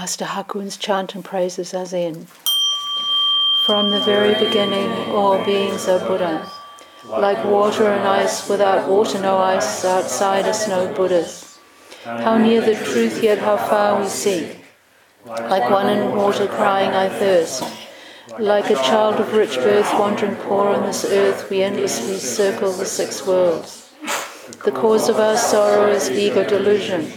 Master 0.00 0.24
Hakuin's 0.24 0.78
chant 0.78 1.14
and 1.14 1.22
praises 1.22 1.74
as 1.74 1.92
in 1.92 2.26
From 3.66 3.90
the 3.90 4.00
very 4.00 4.32
beginning, 4.32 4.88
all 5.10 5.44
beings 5.44 5.88
are 5.88 5.98
Buddha. 5.98 6.50
Like 7.04 7.44
water 7.44 7.86
and 7.86 8.08
ice, 8.08 8.48
without 8.48 8.88
water, 8.88 9.20
no 9.20 9.36
ice, 9.36 9.84
outside 9.84 10.46
us, 10.46 10.66
no 10.66 10.90
Buddhas. 10.94 11.58
How 12.02 12.38
near 12.38 12.62
the 12.62 12.76
truth, 12.76 13.22
yet 13.22 13.40
how 13.40 13.58
far 13.58 14.00
we 14.00 14.08
seek. 14.08 14.64
Like 15.26 15.68
one 15.68 15.90
in 15.90 16.16
water 16.16 16.46
crying, 16.46 16.92
I 16.92 17.10
thirst. 17.10 17.62
Like 18.38 18.70
a 18.70 18.76
child 18.76 19.16
of 19.16 19.34
rich 19.34 19.56
birth 19.56 19.92
wandering 19.98 20.36
poor 20.36 20.68
on 20.68 20.86
this 20.86 21.04
earth, 21.04 21.50
we 21.50 21.62
endlessly 21.62 22.16
circle 22.16 22.72
the 22.72 22.86
six 22.86 23.26
worlds. 23.26 23.92
The 24.64 24.72
cause 24.72 25.10
of 25.10 25.20
our 25.20 25.36
sorrow 25.36 25.92
is 25.92 26.10
ego 26.10 26.42
delusion. 26.48 27.12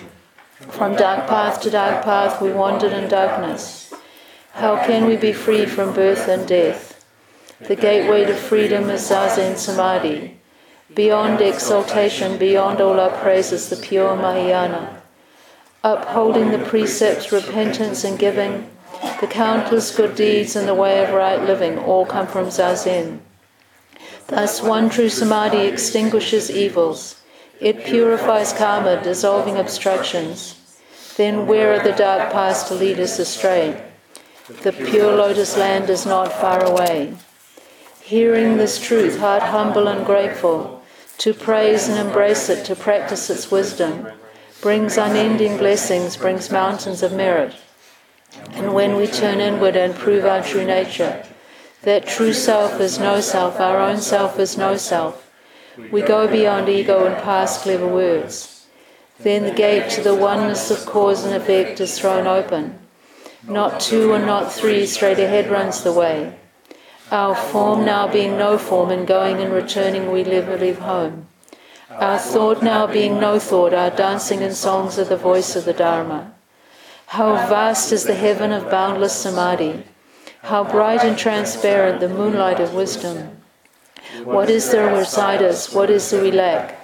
From 0.69 0.95
dark 0.95 1.28
path 1.28 1.61
to 1.61 1.69
dark 1.69 2.03
path 2.03 2.42
we 2.42 2.52
wandered 2.52 2.94
in 2.94 3.09
darkness. 3.09 3.94
How 4.53 4.83
can 4.86 5.06
we 5.06 5.17
be 5.17 5.33
free 5.33 5.66
from 5.66 5.94
birth 5.94 6.28
and 6.28 6.47
death? 6.47 7.06
The 7.59 7.75
gateway 7.75 8.25
to 8.25 8.33
freedom 8.33 8.89
is 8.89 9.09
Zazen 9.09 9.58
Samadhi. 9.58 10.39
Beyond 10.94 11.41
exaltation, 11.41 12.38
beyond 12.38 12.81
all 12.81 13.00
our 13.00 13.09
praises, 13.09 13.69
the 13.69 13.75
pure 13.75 14.16
Mahayana. 14.16 15.02
Upholding 15.84 16.52
the 16.52 16.59
precepts, 16.59 17.31
repentance 17.31 18.03
and 18.03 18.17
giving, 18.17 18.69
the 19.22 19.28
countless 19.28 19.95
good 19.95 20.16
deeds 20.16 20.56
and 20.56 20.67
the 20.67 20.73
way 20.73 21.03
of 21.03 21.14
right 21.14 21.41
living 21.41 21.78
all 21.78 22.06
come 22.06 22.28
from 22.28 22.47
Zazen. 22.47 23.19
Thus, 24.28 24.61
one 24.61 24.89
true 24.89 25.09
Samadhi 25.09 25.67
extinguishes 25.67 26.50
evils 26.50 27.23
it 27.64 27.86
purifies 27.86 28.52
karma, 28.52 29.02
dissolving 29.02 29.58
obstructions. 29.58 30.59
Then 31.16 31.47
where 31.47 31.73
are 31.73 31.83
the 31.83 31.95
dark 31.95 32.33
paths 32.33 32.64
to 32.64 32.73
lead 32.73 33.00
us 33.00 33.19
astray? 33.19 33.89
The 34.64 34.73
pure 34.73 35.16
lotus 35.16 35.56
land 35.56 35.89
is 35.89 36.06
not 36.06 36.34
far 36.34 36.61
away. 36.61 37.16
Hearing 38.02 38.58
this 38.58 38.86
truth, 38.86 39.19
heart 39.19 39.44
humble 39.44 39.88
and 39.88 40.06
grateful, 40.06 40.84
to 41.19 41.34
praise 41.34 41.88
and 41.88 41.97
embrace 41.97 42.50
it, 42.50 42.66
to 42.66 42.75
practice 42.75 43.30
its 43.30 43.50
wisdom, 43.50 44.08
brings 44.59 44.97
unending 44.97 45.58
blessings, 45.58 46.17
brings 46.17 46.52
mountains 46.52 47.02
of 47.02 47.14
merit. 47.14 47.56
And 48.52 48.73
when 48.73 48.97
we 48.97 49.07
turn 49.07 49.40
inward 49.40 49.78
and 49.78 49.96
prove 49.96 50.25
our 50.25 50.44
true 50.44 50.66
nature, 50.66 51.25
that 51.84 52.07
true 52.07 52.34
self 52.34 52.81
is 52.81 53.00
no 53.00 53.22
self, 53.22 53.62
our 53.62 53.79
own 53.79 54.02
self 54.02 54.38
is 54.38 54.57
no 54.57 54.75
self, 54.75 55.22
we 55.91 56.01
go 56.01 56.28
beyond 56.28 56.69
ego 56.69 57.06
and 57.06 57.22
past 57.23 57.63
clever 57.63 57.88
words. 57.88 58.66
Then 59.19 59.44
the 59.44 59.51
gate 59.51 59.89
to 59.91 60.01
the 60.01 60.16
oneness 60.16 60.69
of 60.72 60.85
cause 60.85 61.23
and 61.23 61.34
effect 61.34 61.79
is 61.79 61.97
thrown 61.97 62.28
open. 62.28 62.79
Not 63.47 63.79
two 63.79 64.13
and 64.13 64.25
not 64.25 64.51
three, 64.51 64.85
straight 64.85 65.19
ahead 65.19 65.50
runs 65.50 65.84
the 65.84 65.94
way. 65.94 66.38
Our 67.11 67.35
form 67.35 67.85
now 67.85 68.07
being 68.07 68.38
no 68.38 68.57
form, 68.57 68.89
and 68.89 69.06
going 69.06 69.38
and 69.38 69.53
returning 69.53 70.11
we 70.11 70.23
live 70.23 70.47
and 70.50 70.61
leave 70.61 70.79
home. 70.79 71.28
Our 71.90 72.17
thought 72.17 72.63
now 72.63 72.88
being 72.88 73.19
no 73.19 73.38
thought, 73.38 73.73
our 73.73 73.91
dancing 73.91 74.41
and 74.41 74.55
songs 74.55 74.97
are 74.97 75.03
the 75.03 75.17
voice 75.17 75.55
of 75.55 75.66
the 75.66 75.73
Dharma. 75.73 76.34
How 77.07 77.35
vast 77.35 77.91
is 77.91 78.05
the 78.05 78.16
heaven 78.16 78.51
of 78.51 78.72
boundless 78.72 79.13
samadhi! 79.13 79.84
How 80.41 80.63
bright 80.63 81.03
and 81.03 81.17
transparent 81.17 82.00
the 82.00 82.09
moonlight 82.09 82.59
of 82.59 82.73
wisdom! 82.73 83.43
What 84.22 84.50
is 84.50 84.72
there 84.72 84.96
beside 84.96 85.41
us? 85.41 85.74
What 85.74 85.90
is 85.90 86.12
we 86.13 86.31
lack? 86.31 86.79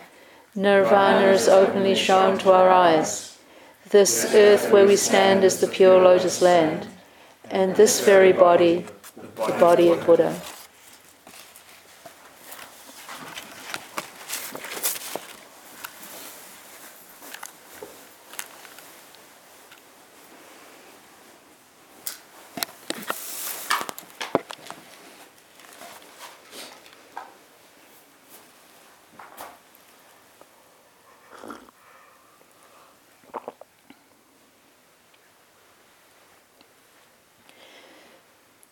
Nirvana 0.56 1.28
is 1.28 1.48
openly 1.48 1.94
shown 1.94 2.40
to 2.40 2.52
our 2.52 2.70
eyes. 2.70 3.38
This 3.90 4.34
earth 4.34 4.72
where 4.72 4.88
we 4.88 4.96
stand 4.96 5.44
is 5.44 5.62
the 5.62 5.68
pure 5.68 6.02
lotus 6.02 6.42
land, 6.42 6.88
and 7.50 7.76
this 7.76 8.04
very 8.04 8.34
body, 8.34 8.86
the 9.36 9.56
body 9.60 9.90
of 9.90 10.06
Buddha. 10.06 10.42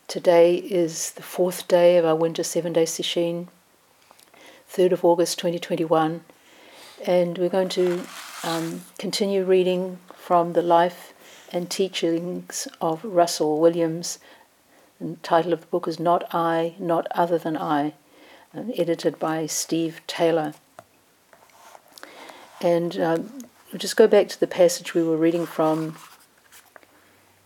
Today 0.07 0.55
is 0.55 1.11
the 1.11 1.21
fourth 1.21 1.67
day 1.67 1.97
of 1.97 2.05
our 2.05 2.15
winter 2.15 2.41
seven 2.41 2.71
day 2.71 2.85
sesshin, 2.85 3.49
3rd 4.71 4.93
of 4.93 5.03
August 5.03 5.37
2021, 5.39 6.23
and 7.05 7.37
we're 7.37 7.49
going 7.49 7.67
to 7.67 8.05
um, 8.41 8.83
continue 8.97 9.43
reading 9.43 9.99
from 10.15 10.53
the 10.53 10.61
life 10.61 11.13
and 11.51 11.69
teachings 11.69 12.69
of 12.79 13.03
Russel 13.03 13.59
Williams. 13.59 14.17
The 15.01 15.17
title 15.23 15.51
of 15.51 15.59
the 15.59 15.67
book 15.67 15.89
is 15.89 15.99
Not 15.99 16.33
I, 16.33 16.75
Not 16.79 17.07
Other 17.11 17.37
Than 17.37 17.57
I, 17.57 17.93
edited 18.77 19.19
by 19.19 19.45
Steve 19.45 19.99
Taylor. 20.07 20.53
And 22.61 22.97
um, 22.97 23.39
we'll 23.73 23.79
just 23.79 23.97
go 23.97 24.07
back 24.07 24.29
to 24.29 24.39
the 24.39 24.47
passage 24.47 24.93
we 24.93 25.03
were 25.03 25.17
reading 25.17 25.45
from 25.45 25.97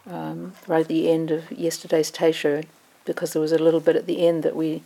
um, 0.10 0.54
right 0.68 0.82
at 0.82 0.88
the 0.88 1.10
end 1.10 1.32
of 1.32 1.52
yesterday's 1.52 2.12
teisho, 2.12 2.66
because 3.06 3.34
there 3.34 3.42
was 3.42 3.52
a 3.52 3.60
little 3.60 3.80
bit 3.80 3.96
at 3.96 4.08
the 4.08 4.26
end 4.26 4.44
that 4.44 4.56
we 4.56 4.84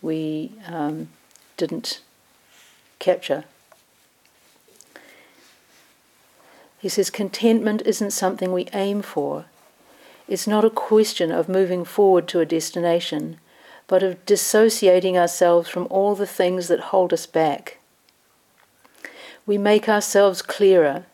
we 0.00 0.52
um, 0.66 1.08
didn't 1.56 2.00
capture. 2.98 3.44
He 6.78 6.88
says, 6.88 7.10
contentment 7.10 7.82
isn't 7.84 8.12
something 8.12 8.52
we 8.52 8.68
aim 8.72 9.02
for. 9.02 9.46
It's 10.28 10.46
not 10.46 10.64
a 10.64 10.70
question 10.70 11.32
of 11.32 11.48
moving 11.48 11.84
forward 11.84 12.28
to 12.28 12.40
a 12.40 12.46
destination, 12.46 13.40
but 13.88 14.04
of 14.04 14.24
dissociating 14.24 15.18
ourselves 15.18 15.68
from 15.68 15.88
all 15.90 16.14
the 16.14 16.26
things 16.26 16.68
that 16.68 16.80
hold 16.80 17.12
us 17.12 17.26
back. 17.26 17.78
We 19.44 19.58
make 19.58 19.88
ourselves 19.88 20.42
clearer. 20.42 21.06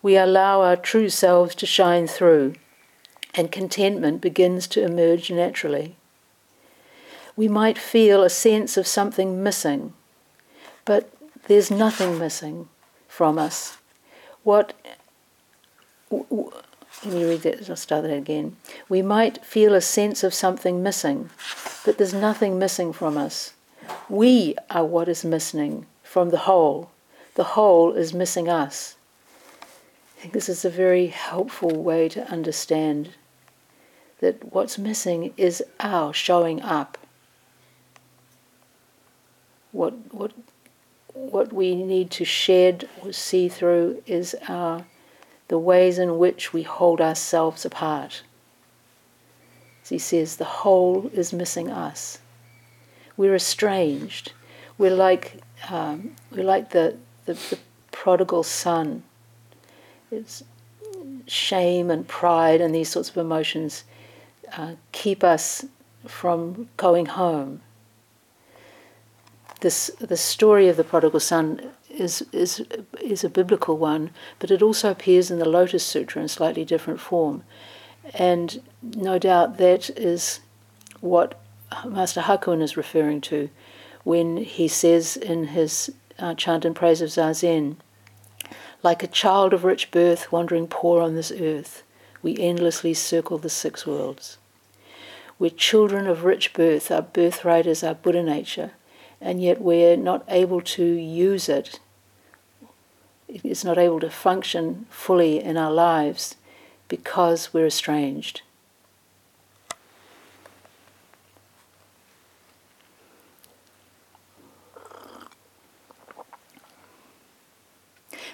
We 0.00 0.16
allow 0.16 0.62
our 0.62 0.76
true 0.76 1.10
selves 1.10 1.54
to 1.56 1.66
shine 1.66 2.06
through 2.06 2.54
and 3.34 3.52
contentment 3.52 4.20
begins 4.20 4.66
to 4.68 4.82
emerge 4.82 5.30
naturally. 5.30 5.96
We 7.36 7.48
might 7.48 7.78
feel 7.78 8.22
a 8.22 8.30
sense 8.30 8.76
of 8.76 8.86
something 8.86 9.42
missing, 9.42 9.92
but 10.84 11.10
there's 11.46 11.70
nothing 11.70 12.18
missing 12.18 12.68
from 13.08 13.38
us. 13.38 13.78
What 14.42 14.74
let 16.10 17.14
me 17.14 17.24
read 17.24 17.42
that, 17.42 17.70
I'll 17.70 17.76
start 17.76 18.02
that 18.02 18.12
again. 18.12 18.56
We 18.88 19.00
might 19.00 19.44
feel 19.44 19.74
a 19.74 19.80
sense 19.80 20.24
of 20.24 20.34
something 20.34 20.82
missing, 20.82 21.30
but 21.84 21.98
there's 21.98 22.12
nothing 22.12 22.58
missing 22.58 22.92
from 22.92 23.16
us. 23.16 23.54
We 24.08 24.56
are 24.68 24.84
what 24.84 25.08
is 25.08 25.24
missing 25.24 25.86
from 26.02 26.30
the 26.30 26.38
whole. 26.38 26.90
The 27.36 27.44
whole 27.44 27.92
is 27.92 28.12
missing 28.12 28.48
us. 28.48 28.96
I 30.18 30.22
think 30.22 30.34
this 30.34 30.48
is 30.48 30.64
a 30.64 30.70
very 30.70 31.06
helpful 31.06 31.70
way 31.70 32.08
to 32.10 32.30
understand 32.30 33.10
that 34.20 34.52
what's 34.52 34.78
missing 34.78 35.32
is 35.36 35.62
our 35.80 36.12
showing 36.12 36.62
up. 36.62 36.98
What, 39.72 39.94
what, 40.12 40.32
what 41.14 41.52
we 41.52 41.74
need 41.74 42.10
to 42.12 42.24
shed 42.24 42.88
or 43.02 43.12
see 43.12 43.48
through 43.48 44.02
is 44.06 44.36
our, 44.48 44.84
the 45.48 45.58
ways 45.58 45.98
in 45.98 46.18
which 46.18 46.52
we 46.52 46.62
hold 46.62 47.00
ourselves 47.00 47.64
apart. 47.64 48.22
As 49.82 49.88
he 49.88 49.98
says, 49.98 50.36
the 50.36 50.44
whole 50.44 51.10
is 51.14 51.32
missing 51.32 51.70
us. 51.70 52.18
We're 53.16 53.34
estranged. 53.34 54.32
We're 54.76 54.94
like, 54.94 55.40
um, 55.70 56.16
we're 56.30 56.44
like 56.44 56.70
the, 56.70 56.96
the, 57.24 57.34
the 57.34 57.58
prodigal 57.90 58.42
son. 58.42 59.02
It's 60.10 60.44
shame 61.26 61.90
and 61.90 62.06
pride 62.06 62.60
and 62.60 62.74
these 62.74 62.88
sorts 62.88 63.08
of 63.08 63.16
emotions 63.16 63.84
uh, 64.56 64.74
keep 64.92 65.22
us 65.22 65.64
from 66.06 66.68
going 66.76 67.06
home. 67.06 67.60
This, 69.60 69.90
the 69.98 70.16
story 70.16 70.68
of 70.68 70.76
the 70.76 70.84
prodigal 70.84 71.20
son 71.20 71.70
is, 71.90 72.22
is, 72.32 72.64
is 73.00 73.24
a 73.24 73.28
biblical 73.28 73.76
one, 73.76 74.10
but 74.38 74.50
it 74.50 74.62
also 74.62 74.90
appears 74.90 75.30
in 75.30 75.38
the 75.38 75.48
Lotus 75.48 75.84
Sutra 75.84 76.22
in 76.22 76.28
slightly 76.28 76.64
different 76.64 77.00
form. 77.00 77.42
And 78.14 78.62
no 78.82 79.18
doubt 79.18 79.58
that 79.58 79.90
is 79.90 80.40
what 81.00 81.38
Master 81.86 82.22
Hakuin 82.22 82.62
is 82.62 82.76
referring 82.76 83.20
to 83.22 83.50
when 84.04 84.38
he 84.38 84.66
says 84.66 85.16
in 85.16 85.48
his 85.48 85.92
uh, 86.18 86.34
chant 86.34 86.64
and 86.64 86.74
praise 86.74 87.00
of 87.00 87.10
Zazen, 87.10 87.76
like 88.82 89.02
a 89.02 89.08
child 89.08 89.52
of 89.52 89.64
rich 89.64 89.90
birth 89.90 90.32
wandering 90.32 90.66
poor 90.66 91.02
on 91.02 91.14
this 91.14 91.30
earth, 91.30 91.82
we 92.22 92.38
endlessly 92.38 92.94
circle 92.94 93.38
the 93.38 93.50
six 93.50 93.86
worlds. 93.86 94.38
We're 95.40 95.48
children 95.48 96.06
of 96.06 96.24
rich 96.24 96.52
birth, 96.52 96.90
our 96.90 97.00
birthright 97.00 97.64
is 97.66 97.82
our 97.82 97.94
Buddha 97.94 98.22
nature, 98.22 98.72
and 99.22 99.42
yet 99.42 99.58
we're 99.58 99.96
not 99.96 100.22
able 100.28 100.60
to 100.60 100.84
use 100.84 101.48
it. 101.48 101.80
It's 103.26 103.64
not 103.64 103.78
able 103.78 104.00
to 104.00 104.10
function 104.10 104.84
fully 104.90 105.42
in 105.42 105.56
our 105.56 105.72
lives 105.72 106.36
because 106.88 107.54
we're 107.54 107.68
estranged. 107.68 108.42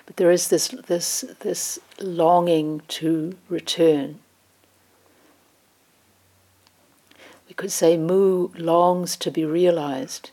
But 0.07 0.17
there 0.17 0.33
is 0.33 0.49
this, 0.49 0.75
this, 0.89 1.25
this 1.39 1.79
longing 2.01 2.83
to 2.89 3.37
return. 3.49 4.19
We 7.19 7.41
could 7.57 7.73
say 7.73 7.97
Mu 7.97 8.49
longs 8.57 9.17
to 9.17 9.31
be 9.31 9.45
realized. 9.45 10.31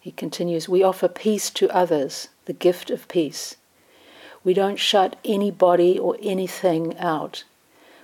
He 0.00 0.10
continues, 0.10 0.68
we 0.68 0.82
offer 0.82 1.06
peace 1.06 1.50
to 1.50 1.70
others, 1.70 2.28
the 2.46 2.52
gift 2.52 2.90
of 2.90 3.06
peace. 3.06 3.56
We 4.42 4.52
don't 4.52 4.78
shut 4.78 5.16
anybody 5.24 5.96
or 5.98 6.16
anything 6.20 6.98
out. 6.98 7.44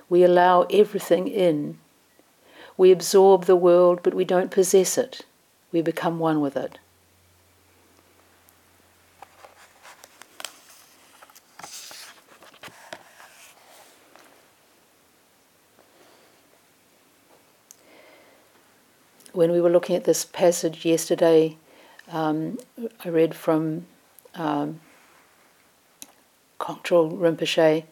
We 0.07 0.23
allow 0.23 0.61
everything 0.63 1.27
in. 1.27 1.77
We 2.77 2.91
absorb 2.91 3.45
the 3.45 3.57
world, 3.57 3.99
but 4.01 4.13
we 4.13 4.23
don't 4.23 4.49
possess 4.49 4.97
it. 4.97 5.25
We 5.73 5.81
become 5.81 6.19
one 6.19 6.39
with 6.39 6.55
it. 6.55 6.79
When 19.39 19.53
we 19.53 19.61
were 19.61 19.69
looking 19.69 19.95
at 19.95 20.03
this 20.03 20.25
passage 20.25 20.83
yesterday, 20.83 21.55
um, 22.11 22.57
I 23.05 23.07
read 23.07 23.33
from 23.33 23.85
um, 24.35 24.81
Rinpoche 26.59 27.85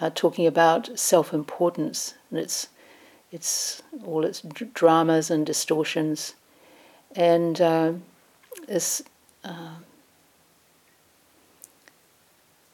uh, 0.00 0.10
talking 0.14 0.46
about 0.46 0.96
self 0.96 1.34
importance 1.34 2.14
and 2.30 2.38
its, 2.38 2.68
its, 3.32 3.82
all 4.04 4.24
its 4.24 4.42
dramas 4.74 5.28
and 5.28 5.44
distortions. 5.44 6.34
And 7.16 7.60
uh, 7.60 7.94
this 8.68 9.02
uh, 9.42 9.78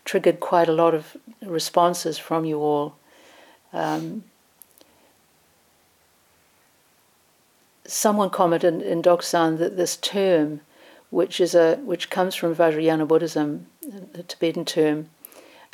triggered 0.04 0.38
quite 0.38 0.68
a 0.68 0.72
lot 0.72 0.92
of 0.92 1.16
responses 1.40 2.18
from 2.18 2.44
you 2.44 2.60
all. 2.60 2.94
Um, 3.72 4.24
someone 7.88 8.30
commented 8.30 8.82
in 8.82 9.02
Doksan 9.02 9.58
that 9.58 9.76
this 9.76 9.96
term 9.96 10.60
which 11.10 11.40
is 11.40 11.54
a 11.54 11.76
which 11.76 12.10
comes 12.10 12.34
from 12.34 12.54
Vajrayana 12.54 13.08
Buddhism, 13.08 13.66
the 14.12 14.22
Tibetan 14.22 14.64
term, 14.64 15.08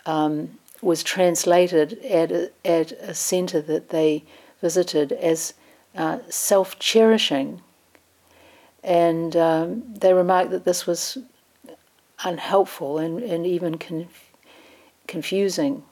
um, 0.07 0.59
was 0.81 1.03
translated 1.03 1.99
at 2.05 2.31
a, 2.31 2.51
at 2.65 2.93
a 2.93 3.15
center 3.15 3.61
that 3.61 3.91
they 3.91 4.23
visited 4.61 5.13
as 5.13 5.55
uh, 5.97 6.19
self-cherishing, 6.29 7.61
and 8.83 9.37
um, 9.37 9.83
they 9.93 10.13
remarked 10.13 10.51
that 10.51 10.65
this 10.65 10.87
was 10.87 11.19
unhelpful 12.25 12.99
and, 12.99 13.23
and 13.23 13.47
even 13.47 13.77
conf- 13.77 14.33
confusing. 15.07 15.83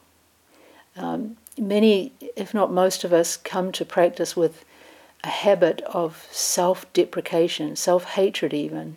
Um, 0.97 1.37
many, 1.59 2.13
if 2.37 2.55
not 2.55 2.73
most 2.73 3.03
of 3.03 3.13
us, 3.13 3.37
come 3.37 3.73
to 3.73 3.85
practice 3.85 4.37
with 4.37 4.65
a 5.25 5.29
habit 5.29 5.81
of 5.83 6.27
self 6.31 6.91
deprecation, 6.93 7.77
self 7.77 8.05
hatred, 8.05 8.53
even. 8.53 8.97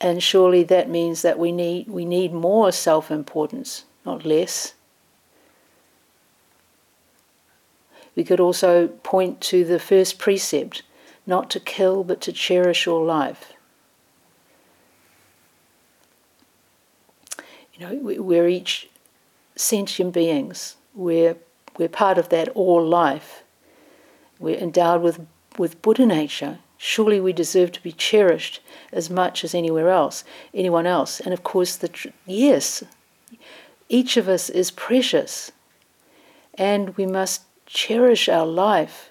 And 0.00 0.22
surely 0.22 0.62
that 0.64 0.88
means 0.88 1.22
that 1.22 1.38
we 1.38 1.52
need, 1.52 1.88
we 1.88 2.04
need 2.04 2.32
more 2.32 2.72
self 2.72 3.10
importance, 3.10 3.84
not 4.06 4.24
less. 4.24 4.74
We 8.16 8.24
could 8.24 8.40
also 8.40 8.88
point 8.88 9.40
to 9.42 9.64
the 9.64 9.78
first 9.78 10.18
precept 10.18 10.82
not 11.26 11.48
to 11.50 11.60
kill 11.60 12.02
but 12.02 12.20
to 12.22 12.32
cherish 12.32 12.86
your 12.86 13.04
life. 13.04 13.52
You 17.74 17.86
know, 17.86 18.22
we're 18.22 18.48
each 18.48 18.90
sentient 19.56 20.12
beings. 20.12 20.76
We're, 20.94 21.36
we're 21.78 21.88
part 21.88 22.18
of 22.18 22.28
that 22.30 22.48
all 22.50 22.84
life. 22.84 23.42
We're 24.40 24.58
endowed 24.58 25.02
with, 25.02 25.24
with 25.58 25.80
Buddha 25.82 26.06
nature. 26.06 26.58
Surely 26.78 27.20
we 27.20 27.32
deserve 27.32 27.70
to 27.72 27.82
be 27.82 27.92
cherished 27.92 28.60
as 28.90 29.10
much 29.10 29.44
as 29.44 29.54
anywhere 29.54 29.90
else, 29.90 30.24
anyone 30.54 30.86
else. 30.86 31.20
And 31.20 31.32
of 31.32 31.44
course, 31.44 31.76
the 31.76 31.88
tr- 31.88 32.08
yes, 32.26 32.82
each 33.90 34.16
of 34.16 34.28
us 34.28 34.48
is 34.48 34.70
precious, 34.70 35.52
and 36.54 36.96
we 36.96 37.04
must 37.04 37.42
cherish 37.66 38.28
our 38.28 38.46
life. 38.46 39.10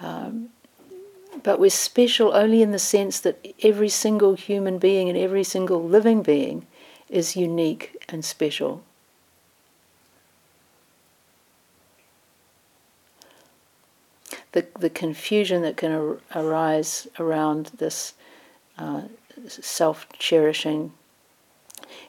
Um, 0.00 0.48
but 1.42 1.60
we're 1.60 1.70
special 1.70 2.34
only 2.34 2.62
in 2.62 2.72
the 2.72 2.78
sense 2.78 3.20
that 3.20 3.46
every 3.62 3.88
single 3.88 4.34
human 4.34 4.78
being 4.78 5.08
and 5.08 5.16
every 5.16 5.44
single 5.44 5.82
living 5.82 6.22
being 6.22 6.66
is 7.08 7.36
unique 7.36 7.96
and 8.08 8.24
special. 8.24 8.82
The, 14.52 14.66
the 14.78 14.90
confusion 14.90 15.62
that 15.62 15.76
can 15.76 15.92
ar- 15.92 16.18
arise 16.34 17.08
around 17.18 17.72
this 17.78 18.14
uh, 18.78 19.02
self 19.46 20.06
cherishing 20.18 20.92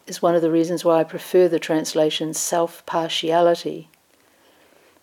is 0.06 0.22
one 0.22 0.36
of 0.36 0.42
the 0.42 0.52
reasons 0.52 0.86
why 0.86 1.00
I 1.00 1.04
prefer 1.04 1.48
the 1.48 1.60
translation 1.60 2.34
self 2.34 2.86
partiality, 2.86 3.90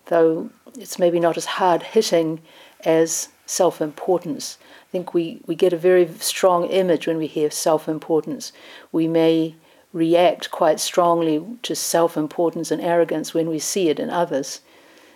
though 0.06 0.50
it's 0.78 0.98
maybe 0.98 1.20
not 1.20 1.36
as 1.36 1.46
hard 1.46 1.82
hitting 1.82 2.40
as 2.84 3.28
self 3.46 3.80
importance. 3.80 4.58
I 4.88 4.90
think 4.90 5.14
we, 5.14 5.40
we 5.46 5.54
get 5.54 5.72
a 5.72 5.78
very 5.78 6.08
strong 6.18 6.66
image 6.66 7.06
when 7.06 7.16
we 7.16 7.26
hear 7.26 7.50
self 7.50 7.88
importance. 7.88 8.52
We 8.92 9.08
may 9.08 9.54
react 9.92 10.50
quite 10.50 10.78
strongly 10.78 11.44
to 11.62 11.74
self 11.74 12.16
importance 12.16 12.70
and 12.70 12.82
arrogance 12.82 13.32
when 13.32 13.48
we 13.48 13.58
see 13.58 13.88
it 13.88 13.98
in 13.98 14.10
others 14.10 14.60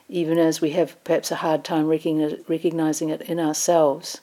even 0.09 0.39
as 0.39 0.61
we 0.61 0.71
have 0.71 1.03
perhaps 1.05 1.31
a 1.31 1.37
hard 1.37 1.65
time 1.65 1.87
recognizing 1.87 3.09
it 3.09 3.23
in 3.23 3.41
ourselves. 3.41 4.21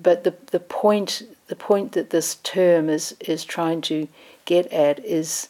But 0.00 0.24
the, 0.24 0.34
the 0.50 0.60
point 0.60 1.22
the 1.48 1.56
point 1.56 1.92
that 1.92 2.10
this 2.10 2.36
term 2.36 2.88
is 2.88 3.14
is 3.20 3.44
trying 3.44 3.80
to 3.82 4.08
get 4.44 4.66
at 4.66 4.98
is 5.04 5.48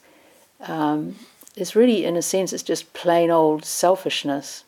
um, 0.61 1.17
is 1.57 1.75
really 1.75 2.05
in 2.05 2.17
a 2.17 2.23
sense 2.23 2.53
it's 2.53 2.63
just 2.63 2.93
plain 2.93 3.31
old 3.31 3.65
selfishness. 3.65 4.65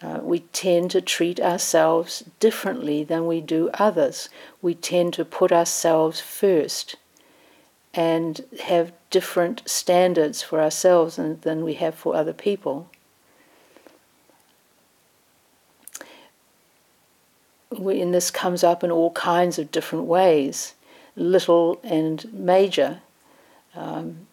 Uh, 0.00 0.20
we 0.22 0.40
tend 0.52 0.92
to 0.92 1.00
treat 1.00 1.40
ourselves 1.40 2.24
differently 2.38 3.02
than 3.02 3.26
we 3.26 3.40
do 3.40 3.68
others. 3.74 4.28
We 4.62 4.74
tend 4.74 5.12
to 5.14 5.24
put 5.24 5.50
ourselves 5.50 6.20
first 6.20 6.94
and 7.98 8.44
have 8.62 8.92
different 9.10 9.60
standards 9.68 10.40
for 10.40 10.60
ourselves 10.60 11.16
than, 11.16 11.40
than 11.40 11.64
we 11.64 11.74
have 11.74 11.96
for 11.96 12.14
other 12.14 12.32
people. 12.32 12.88
We, 17.76 18.00
and 18.00 18.14
this 18.14 18.30
comes 18.30 18.62
up 18.62 18.84
in 18.84 18.92
all 18.92 19.10
kinds 19.10 19.58
of 19.58 19.72
different 19.72 20.04
ways, 20.04 20.74
little 21.16 21.80
and 21.82 22.32
major. 22.32 23.00
Um, 23.74 24.28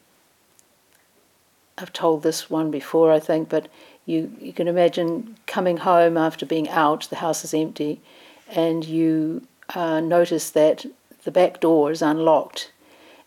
I've 1.80 1.92
told 1.92 2.22
this 2.22 2.48
one 2.48 2.70
before, 2.70 3.12
I 3.12 3.20
think, 3.20 3.50
but 3.50 3.68
you, 4.06 4.32
you 4.40 4.54
can 4.54 4.68
imagine 4.68 5.38
coming 5.48 5.78
home 5.78 6.18
after 6.18 6.46
being 6.46 6.70
out, 6.70 7.10
the 7.10 7.16
house 7.16 7.44
is 7.44 7.56
empty, 7.56 8.00
and 8.48 8.86
you 8.86 9.48
uh, 9.74 10.02
notice 10.02 10.52
that 10.52 10.86
the 11.24 11.32
back 11.32 11.60
door 11.60 11.90
is 11.90 12.04
unlocked 12.04 12.72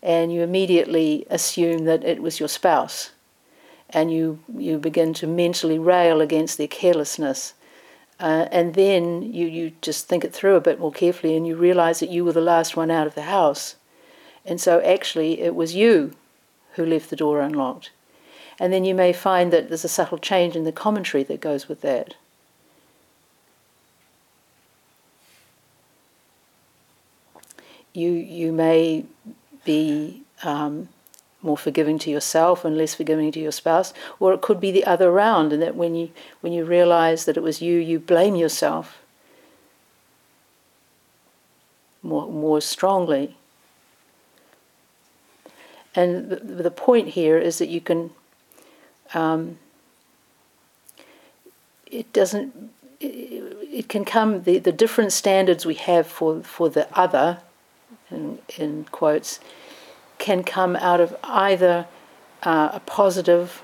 and 0.01 0.33
you 0.33 0.41
immediately 0.41 1.25
assume 1.29 1.85
that 1.85 2.03
it 2.03 2.21
was 2.21 2.39
your 2.39 2.49
spouse. 2.49 3.11
And 3.89 4.11
you, 4.13 4.39
you 4.55 4.77
begin 4.77 5.13
to 5.15 5.27
mentally 5.27 5.79
rail 5.79 6.21
against 6.21 6.57
their 6.57 6.67
carelessness. 6.67 7.53
Uh, 8.19 8.47
and 8.51 8.75
then 8.75 9.33
you, 9.33 9.47
you 9.47 9.71
just 9.81 10.07
think 10.07 10.23
it 10.23 10.33
through 10.33 10.55
a 10.55 10.61
bit 10.61 10.79
more 10.79 10.91
carefully 10.91 11.35
and 11.35 11.47
you 11.47 11.55
realize 11.55 11.99
that 11.99 12.09
you 12.09 12.23
were 12.23 12.33
the 12.33 12.41
last 12.41 12.77
one 12.77 12.91
out 12.91 13.07
of 13.07 13.15
the 13.15 13.23
house. 13.23 13.75
And 14.45 14.61
so 14.61 14.79
actually, 14.81 15.41
it 15.41 15.55
was 15.55 15.75
you 15.75 16.13
who 16.73 16.85
left 16.85 17.09
the 17.09 17.15
door 17.15 17.41
unlocked. 17.41 17.91
And 18.59 18.71
then 18.71 18.85
you 18.85 18.93
may 18.93 19.13
find 19.13 19.51
that 19.51 19.69
there's 19.69 19.85
a 19.85 19.89
subtle 19.89 20.17
change 20.17 20.55
in 20.55 20.65
the 20.65 20.71
commentary 20.71 21.23
that 21.23 21.41
goes 21.41 21.67
with 21.67 21.81
that. 21.81 22.13
you 27.93 28.11
you 28.11 28.51
may 28.51 29.05
be 29.69 30.23
um, 30.43 30.89
more 31.41 31.57
forgiving 31.57 31.99
to 31.99 32.09
yourself 32.09 32.65
and 32.65 32.77
less 32.77 32.95
forgiving 32.95 33.31
to 33.31 33.39
your 33.39 33.51
spouse, 33.51 33.93
or 34.19 34.33
it 34.33 34.41
could 34.41 34.59
be 34.59 34.71
the 34.71 34.85
other 34.93 35.09
round, 35.11 35.53
and 35.53 35.61
that 35.61 35.75
when 35.75 35.95
you 35.95 36.07
when 36.41 36.53
you 36.53 36.63
realize 36.65 37.25
that 37.25 37.37
it 37.37 37.43
was 37.43 37.61
you, 37.61 37.75
you 37.77 37.99
blame 37.99 38.35
yourself 38.35 38.85
more 42.01 42.27
more 42.27 42.61
strongly. 42.61 43.35
And 45.95 46.29
the, 46.29 46.63
the 46.63 46.71
point 46.71 47.09
here 47.09 47.37
is 47.37 47.57
that 47.57 47.69
you 47.69 47.81
can. 47.81 48.11
Um, 49.13 49.57
it 51.91 52.11
doesn't. 52.13 52.71
It, 52.99 53.57
it 53.79 53.89
can 53.89 54.05
come 54.05 54.43
the, 54.43 54.59
the 54.59 54.71
different 54.71 55.11
standards 55.11 55.65
we 55.65 55.75
have 55.75 56.05
for 56.07 56.41
for 56.43 56.69
the 56.69 56.87
other, 56.93 57.39
in, 58.11 58.39
in 58.57 58.85
quotes, 58.91 59.39
can 60.19 60.43
come 60.43 60.75
out 60.75 61.01
of 61.01 61.15
either 61.23 61.87
uh, 62.43 62.69
a 62.73 62.79
positive 62.81 63.63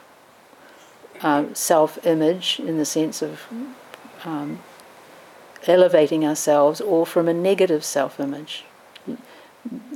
uh, 1.21 1.45
self-image 1.53 2.59
in 2.59 2.77
the 2.77 2.85
sense 2.85 3.21
of 3.21 3.41
um, 4.23 4.59
elevating 5.67 6.25
ourselves, 6.25 6.81
or 6.81 7.05
from 7.05 7.27
a 7.27 7.33
negative 7.33 7.83
self-image, 7.83 8.65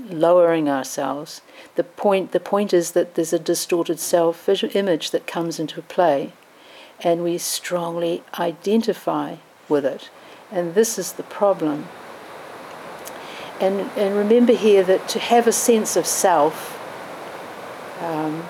lowering 0.10 0.70
ourselves. 0.70 1.42
The 1.76 1.84
point 1.84 2.32
the 2.32 2.40
point 2.40 2.74
is 2.74 2.92
that 2.92 3.16
there's 3.16 3.34
a 3.34 3.40
distorted 3.40 4.00
self-image 4.00 5.12
that 5.12 5.28
comes 5.28 5.60
into 5.60 5.82
play, 5.82 6.34
and 7.00 7.24
we 7.24 7.38
strongly 7.38 8.24
identify 8.40 9.38
with 9.68 9.86
it, 9.86 10.10
and 10.52 10.74
this 10.74 11.00
is 11.00 11.14
the 11.14 11.24
problem. 11.24 11.88
And, 13.60 13.92
and 13.98 14.16
remember 14.16 14.54
here 14.54 14.84
that 14.84 15.08
to 15.10 15.20
have 15.20 15.46
a 15.46 15.52
sense 15.52 15.96
of 15.96 16.06
self 16.06 16.78
um, 18.02 18.46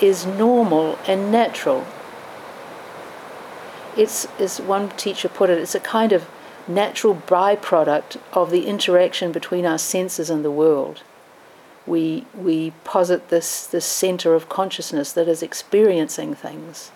is 0.00 0.26
normal 0.26 0.98
and 1.06 1.32
natural. 1.32 1.86
It's, 3.96 4.26
as 4.38 4.60
one 4.60 4.90
teacher 4.90 5.28
put 5.28 5.50
it, 5.50 5.58
it's 5.58 5.74
a 5.74 5.80
kind 5.80 6.12
of 6.12 6.28
natural 6.68 7.14
byproduct 7.14 8.20
of 8.32 8.50
the 8.50 8.66
interaction 8.66 9.32
between 9.32 9.66
our 9.66 9.78
senses 9.78 10.30
and 10.30 10.44
the 10.44 10.50
world. 10.50 11.02
We, 11.86 12.26
we 12.34 12.72
posit 12.84 13.28
this, 13.30 13.66
this 13.66 13.84
center 13.84 14.34
of 14.34 14.48
consciousness 14.48 15.12
that 15.12 15.26
is 15.26 15.42
experiencing 15.42 16.34
things. 16.34 16.92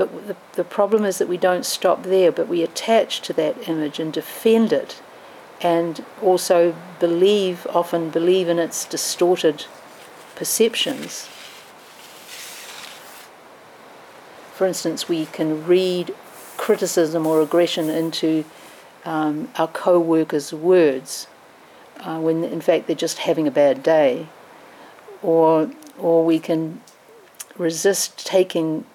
But 0.00 0.28
the, 0.28 0.36
the 0.54 0.64
problem 0.64 1.04
is 1.04 1.18
that 1.18 1.28
we 1.28 1.36
don't 1.36 1.66
stop 1.66 2.04
there, 2.04 2.32
but 2.32 2.48
we 2.48 2.62
attach 2.62 3.20
to 3.20 3.34
that 3.34 3.68
image 3.68 4.00
and 4.00 4.10
defend 4.10 4.72
it, 4.72 5.02
and 5.60 6.02
also 6.22 6.74
believe, 6.98 7.66
often 7.68 8.08
believe 8.08 8.48
in 8.48 8.58
its 8.58 8.86
distorted 8.86 9.66
perceptions. 10.36 11.28
For 14.54 14.66
instance, 14.66 15.06
we 15.06 15.26
can 15.26 15.66
read 15.66 16.14
criticism 16.56 17.26
or 17.26 17.42
aggression 17.42 17.90
into 17.90 18.46
um, 19.04 19.50
our 19.56 19.68
co 19.68 20.00
workers' 20.00 20.50
words 20.50 21.26
uh, 21.98 22.18
when 22.20 22.42
in 22.42 22.62
fact 22.62 22.86
they're 22.86 22.96
just 22.96 23.18
having 23.18 23.46
a 23.46 23.50
bad 23.50 23.82
day. 23.82 24.28
Or, 25.22 25.70
or 25.98 26.24
we 26.24 26.38
can 26.38 26.80
resist 27.58 28.26
taking 28.26 28.86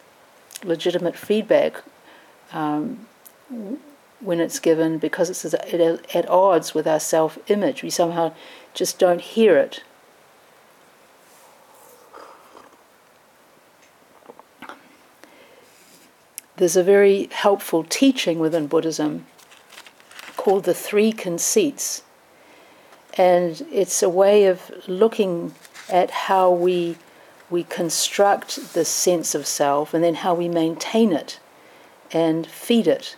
legitimate 0.66 1.16
feedback 1.16 1.84
um, 2.52 3.06
when 4.20 4.40
it's 4.40 4.60
given 4.60 4.98
because 4.98 5.30
it's 5.30 5.54
at 5.54 6.30
odds 6.30 6.74
with 6.74 6.88
our 6.88 7.00
self 7.00 7.38
image. 7.50 7.84
We 7.84 7.90
somehow 7.90 8.34
just 8.74 9.00
don't 9.00 9.22
hear 9.22 9.58
it. 9.58 9.84
There's 16.58 16.78
a 16.78 16.84
very 16.84 17.28
helpful 17.32 17.84
teaching 17.84 18.40
within 18.40 18.68
Buddhism 18.68 19.26
called 20.38 20.64
the 20.64 20.74
Three 20.74 21.12
Conceits. 21.12 22.04
And 23.18 23.66
it's 23.72 24.02
a 24.02 24.10
way 24.10 24.46
of 24.46 24.72
looking 24.88 25.54
at 25.90 26.12
how 26.12 26.50
we 26.52 26.98
we 27.50 27.64
construct 27.64 28.74
this 28.74 28.90
sense 28.90 29.36
of 29.36 29.46
self 29.46 29.94
and 29.94 30.04
then 30.04 30.16
how 30.16 30.34
we 30.34 30.50
maintain 30.50 31.12
it 31.12 31.40
and 32.12 32.48
feed 32.48 32.88
it 32.88 33.16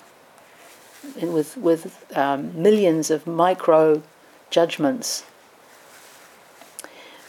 and 1.20 1.34
with, 1.34 1.58
with 1.58 2.06
um, 2.16 2.62
millions 2.62 3.10
of 3.10 3.26
micro 3.26 4.02
judgments. 4.50 5.24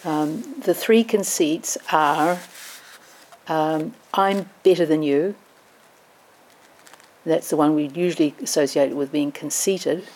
Um, 0.05 0.61
the 0.61 0.75
three 0.75 1.05
conceits 1.05 1.77
are 1.93 2.39
um, 3.49 3.95
I'm 4.13 4.51
better 4.63 4.85
than 4.85 5.03
you. 5.03 5.35
That's 7.25 7.51
the 7.51 7.57
one 7.57 7.75
we 7.75 7.89
usually 7.89 8.35
associate 8.43 8.95
with 8.95 9.11
being 9.11 9.33
conceited. 9.33 10.07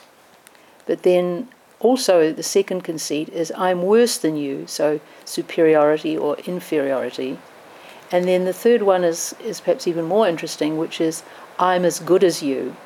But 0.87 1.03
then 1.03 1.49
also, 1.83 2.33
the 2.33 2.45
second 2.45 2.83
conceit 2.83 3.29
is 3.31 3.53
I'm 3.57 3.83
worse 3.83 4.17
than 4.17 4.37
you, 4.37 4.69
so 4.69 5.01
superiority 5.25 6.17
or 6.17 6.37
inferiority. 6.47 7.39
And 8.13 8.29
then 8.29 8.45
the 8.45 8.53
third 8.53 8.83
one 8.83 9.03
is, 9.03 9.35
is 9.43 9.61
perhaps 9.61 9.89
even 9.89 10.05
more 10.05 10.29
interesting, 10.29 10.79
which 10.79 11.01
is 11.01 11.25
I'm 11.59 11.85
as 11.85 11.99
good 11.99 12.23
as 12.23 12.41
you. 12.41 12.77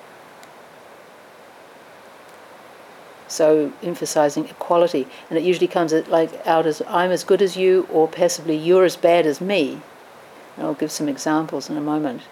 So 3.28 3.70
emphasizing 3.82 4.48
equality, 4.48 5.06
and 5.28 5.38
it 5.38 5.44
usually 5.44 5.68
comes 5.68 5.92
like 5.92 6.46
out 6.46 6.64
as 6.64 6.80
I'm 6.88 7.10
as 7.10 7.22
good 7.22 7.42
as 7.42 7.54
you, 7.54 7.86
or 7.92 8.08
passively 8.08 8.56
you're 8.56 8.86
as 8.86 8.96
bad 8.96 9.26
as 9.26 9.42
me. 9.42 9.82
And 10.56 10.66
I'll 10.66 10.74
give 10.74 10.90
some 10.90 11.06
examples 11.08 11.68
in 11.68 11.76
a 11.76 11.82
moment. 11.82 12.22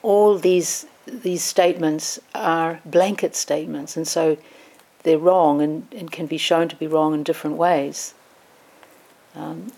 All 0.00 0.38
these 0.38 0.86
these 1.06 1.42
statements 1.42 2.20
are 2.34 2.80
blanket 2.84 3.34
statements, 3.34 3.96
and 3.96 4.06
so 4.06 4.36
they're 5.02 5.18
wrong 5.18 5.60
and, 5.60 5.86
and 5.96 6.10
can 6.12 6.26
be 6.26 6.38
shown 6.38 6.68
to 6.68 6.76
be 6.76 6.86
wrong 6.86 7.14
in 7.14 7.22
different 7.22 7.56
ways. 7.56 8.14
Um, 9.34 9.72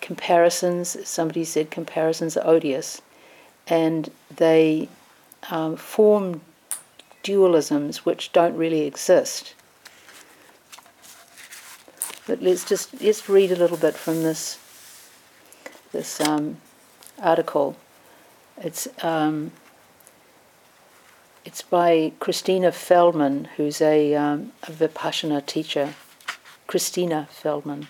comparisons, 0.00 0.96
somebody 1.08 1.44
said 1.44 1.70
comparisons 1.70 2.36
are 2.36 2.46
odious, 2.46 3.02
and 3.66 4.10
they 4.34 4.88
um, 5.50 5.76
form 5.76 6.40
dualisms 7.22 7.98
which 7.98 8.32
don't 8.32 8.56
really 8.56 8.82
exist. 8.82 9.54
But 12.26 12.42
let's 12.42 12.64
just 12.64 13.00
let's 13.02 13.28
read 13.28 13.50
a 13.50 13.56
little 13.56 13.76
bit 13.76 13.94
from 13.96 14.22
this 14.22 14.58
this 15.92 16.20
um, 16.20 16.58
article. 17.20 17.76
It's 18.56 18.86
um, 19.02 19.52
it's 21.44 21.62
by 21.62 22.12
Christina 22.20 22.70
Feldman, 22.72 23.46
who's 23.56 23.80
a, 23.80 24.14
um, 24.14 24.52
a 24.64 24.72
Vipassana 24.72 25.44
teacher. 25.44 25.94
Christina 26.66 27.26
Feldman. 27.30 27.88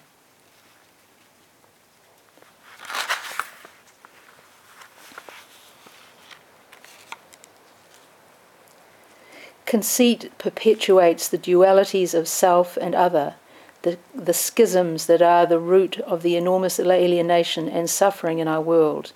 Conceit 9.67 10.33
perpetuates 10.39 11.29
the 11.29 11.39
dualities 11.39 12.13
of 12.13 12.27
self 12.27 12.77
and 12.79 12.95
other, 12.95 13.35
the, 13.83 13.99
the 14.15 14.33
schisms 14.33 15.07
that 15.07 15.23
are 15.23 15.47
the 15.47 15.61
root 15.61 16.01
of 16.01 16.23
the 16.23 16.37
enormous 16.37 16.81
alienation 16.81 17.69
and 17.69 17.89
suffering 17.89 18.39
in 18.39 18.49
our 18.49 18.61
world. 18.61 19.13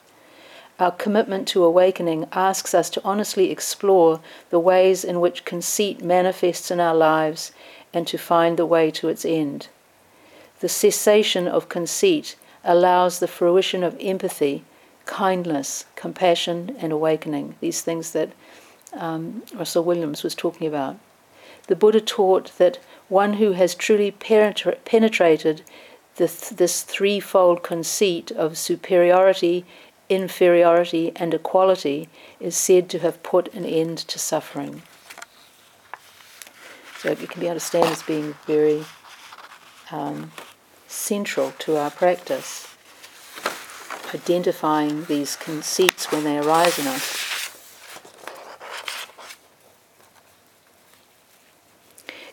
Our 0.81 0.91
commitment 0.91 1.47
to 1.49 1.63
awakening 1.63 2.27
asks 2.33 2.75
us 2.75 2.91
to 2.91 3.05
honestly 3.05 3.51
explore 3.51 4.21
the 4.51 4.59
ways 4.59 5.05
in 5.05 5.21
which 5.21 5.45
conceit 5.45 6.03
manifests 6.03 6.71
in 6.71 6.81
our 6.81 6.95
lives 6.95 7.53
and 7.93 8.07
to 8.09 8.19
find 8.19 8.57
the 8.57 8.67
way 8.67 8.91
to 8.91 9.09
its 9.09 9.25
end. 9.25 9.69
The 10.61 10.69
cessation 10.69 11.47
of 11.47 11.69
conceit 11.69 12.37
allows 12.65 13.19
the 13.19 13.29
fruition 13.29 13.85
of 13.85 13.97
empathy, 14.01 14.65
kindness, 15.07 15.85
compassion, 15.95 16.77
and 16.79 16.93
awakening, 16.93 17.55
these 17.61 17.83
things 17.83 18.13
that 18.13 18.31
um, 18.95 19.43
Russel 19.55 19.85
Williams 19.85 20.23
was 20.23 20.35
talking 20.35 20.67
about. 20.67 20.97
The 21.67 21.77
Buddha 21.77 22.01
taught 22.01 22.57
that 22.59 22.79
one 23.09 23.35
who 23.35 23.53
has 23.53 23.75
truly 23.75 24.11
penetra- 24.13 24.79
penetrated 24.85 25.63
th- 26.17 26.51
this 26.51 26.83
threefold 26.83 27.63
conceit 27.63 28.31
of 28.33 28.59
superiority, 28.59 29.65
inferiority, 30.09 31.13
and 31.17 31.33
equality 31.35 32.09
is 32.41 32.57
said 32.57 32.89
to 32.91 32.99
have 33.01 33.23
put 33.23 33.53
an 33.55 33.65
end 33.65 33.99
to 33.99 34.19
suffering. 34.19 34.83
So 36.99 37.11
it 37.11 37.29
can 37.31 37.41
be 37.41 37.49
understood 37.49 37.85
as 37.85 38.03
being 38.03 38.35
very 38.47 38.85
um, 39.91 40.33
central 40.89 41.53
to 41.61 41.77
our 41.77 41.91
practice. 41.91 42.69
identifying 44.15 45.05
these 45.07 45.37
conceits 45.37 46.11
when 46.13 46.25
they 46.25 46.39
arise 46.39 46.79
in 46.79 46.87
us. 46.87 47.21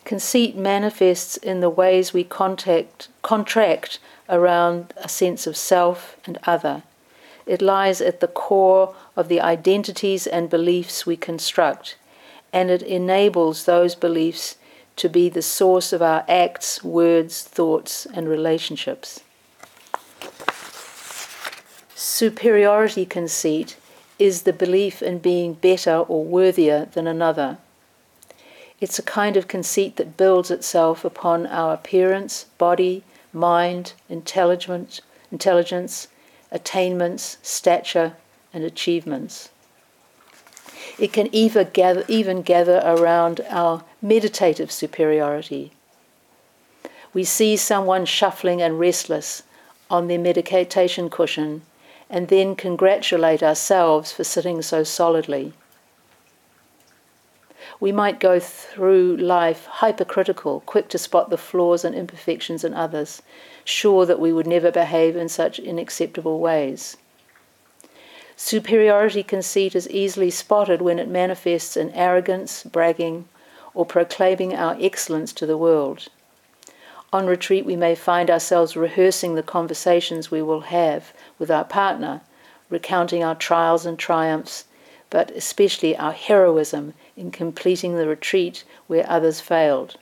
Conceit 0.04 0.56
manifests 0.56 1.36
in 1.36 1.60
the 1.60 1.70
ways 1.70 2.12
we 2.12 2.22
contact, 2.22 3.08
contract 3.22 3.98
around 4.28 4.92
a 4.96 5.08
sense 5.08 5.46
of 5.46 5.56
self 5.56 6.16
and 6.24 6.38
other. 6.44 6.82
It 7.46 7.60
lies 7.60 8.00
at 8.00 8.20
the 8.20 8.28
core 8.28 8.94
of 9.16 9.28
the 9.28 9.40
identities 9.40 10.26
and 10.26 10.48
beliefs 10.48 11.06
we 11.06 11.16
construct, 11.16 11.96
and 12.52 12.70
it 12.70 12.82
enables 12.82 13.64
those 13.64 13.94
beliefs 13.94 14.56
to 14.96 15.08
be 15.08 15.28
the 15.28 15.42
source 15.42 15.92
of 15.92 16.02
our 16.02 16.24
acts, 16.28 16.84
words, 16.84 17.42
thoughts, 17.42 18.06
and 18.06 18.28
relationships. 18.28 19.20
Superiority 21.94 23.06
conceit 23.06 23.76
is 24.18 24.42
the 24.42 24.52
belief 24.52 25.02
in 25.02 25.18
being 25.18 25.54
better 25.54 25.96
or 25.98 26.24
worthier 26.24 26.88
than 26.92 27.06
another. 27.06 27.58
It's 28.80 28.98
a 28.98 29.02
kind 29.02 29.36
of 29.36 29.48
conceit 29.48 29.96
that 29.96 30.16
builds 30.16 30.50
itself 30.50 31.04
upon 31.04 31.46
our 31.46 31.74
appearance, 31.74 32.46
body, 32.58 33.02
mind, 33.32 33.94
intelligence, 34.08 35.00
intelligence 35.30 36.08
attainments, 36.52 37.38
stature, 37.42 38.14
and 38.54 38.62
achievements. 38.62 39.50
It 40.98 41.12
can 41.12 41.34
even 41.34 41.70
gather, 41.72 42.04
even 42.06 42.42
gather 42.42 42.80
around 42.84 43.40
our 43.48 43.82
meditative 44.00 44.70
superiority. 44.70 45.72
We 47.14 47.24
see 47.24 47.56
someone 47.56 48.04
shuffling 48.04 48.62
and 48.62 48.78
restless 48.78 49.42
on 49.90 50.06
their 50.06 50.18
meditation 50.18 51.10
cushion 51.10 51.62
and 52.08 52.28
then 52.28 52.54
congratulate 52.54 53.42
ourselves 53.42 54.12
for 54.12 54.24
sitting 54.24 54.62
so 54.62 54.84
solidly. 54.84 55.54
We 57.80 57.90
might 57.90 58.20
go 58.20 58.38
through 58.38 59.16
life 59.16 59.66
hypercritical, 59.66 60.60
quick 60.66 60.88
to 60.90 60.98
spot 60.98 61.30
the 61.30 61.38
flaws 61.38 61.84
and 61.84 61.94
imperfections 61.94 62.64
in 62.64 62.74
others, 62.74 63.22
sure 63.64 64.06
that 64.06 64.20
we 64.20 64.32
would 64.32 64.46
never 64.46 64.70
behave 64.70 65.16
in 65.16 65.28
such 65.28 65.60
unacceptable 65.60 66.40
ways. 66.40 66.96
Superiority 68.36 69.22
conceit 69.22 69.76
is 69.76 69.88
easily 69.88 70.30
spotted 70.30 70.82
when 70.82 70.98
it 70.98 71.08
manifests 71.08 71.76
in 71.76 71.90
arrogance, 71.90 72.64
bragging, 72.64 73.28
or 73.74 73.86
proclaiming 73.86 74.54
our 74.54 74.76
excellence 74.80 75.32
to 75.32 75.46
the 75.46 75.56
world. 75.56 76.08
On 77.12 77.26
retreat, 77.26 77.66
we 77.66 77.76
may 77.76 77.94
find 77.94 78.30
ourselves 78.30 78.74
rehearsing 78.74 79.34
the 79.34 79.42
conversations 79.42 80.30
we 80.30 80.42
will 80.42 80.62
have 80.62 81.12
with 81.38 81.50
our 81.50 81.64
partner, 81.64 82.22
recounting 82.70 83.22
our 83.22 83.34
trials 83.34 83.84
and 83.84 83.98
triumphs, 83.98 84.64
but 85.10 85.30
especially 85.32 85.94
our 85.96 86.12
heroism 86.12 86.94
in 87.16 87.30
completing 87.30 87.96
the 87.96 88.08
retreat 88.08 88.64
where 88.86 89.04
others 89.08 89.40
failed. 89.40 89.98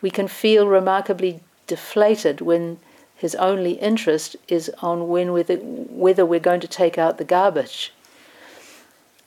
We 0.00 0.10
can 0.10 0.28
feel 0.28 0.68
remarkably 0.68 1.40
deflated 1.66 2.40
when 2.40 2.78
his 3.14 3.34
only 3.36 3.72
interest 3.72 4.36
is 4.48 4.70
on 4.80 5.08
when 5.08 5.32
whether, 5.32 5.56
whether 5.56 6.26
we're 6.26 6.40
going 6.40 6.60
to 6.60 6.68
take 6.68 6.98
out 6.98 7.18
the 7.18 7.24
garbage. 7.24 7.92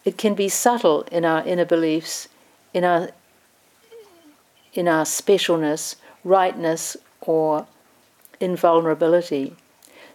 It 0.06 0.18
can 0.18 0.36
be 0.36 0.50
subtle 0.50 1.02
in 1.12 1.26
our 1.26 1.46
inner 1.46 1.66
beliefs, 1.66 2.28
in 2.74 2.84
our, 2.84 3.10
in 4.74 4.88
our 4.88 5.04
specialness, 5.04 5.96
rightness, 6.24 6.96
or 7.22 7.68
invulnerability. 8.40 9.56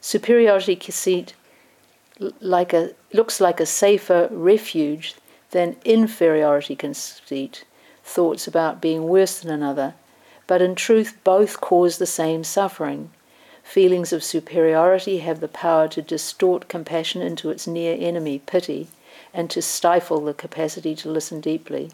Superiority 0.00 0.76
conceit 0.76 1.34
like 2.40 2.72
a, 2.72 2.92
looks 3.12 3.40
like 3.40 3.60
a 3.60 3.66
safer 3.66 4.28
refuge 4.30 5.14
than 5.50 5.76
inferiority 5.84 6.76
conceit, 6.76 7.64
thoughts 8.04 8.46
about 8.46 8.80
being 8.80 9.04
worse 9.04 9.40
than 9.40 9.52
another, 9.52 9.94
but 10.52 10.60
in 10.60 10.74
truth 10.74 11.16
both 11.24 11.62
cause 11.62 11.96
the 11.96 12.04
same 12.04 12.44
suffering. 12.44 13.08
Feelings 13.62 14.12
of 14.12 14.22
superiority 14.22 15.20
have 15.20 15.40
the 15.40 15.48
power 15.48 15.88
to 15.88 16.02
distort 16.02 16.68
compassion 16.68 17.22
into 17.22 17.48
its 17.48 17.66
near 17.66 17.96
enemy, 17.98 18.38
pity, 18.38 18.88
and 19.32 19.48
to 19.48 19.62
stifle 19.62 20.20
the 20.20 20.34
capacity 20.34 20.94
to 20.94 21.08
listen 21.08 21.40
deeply. 21.40 21.90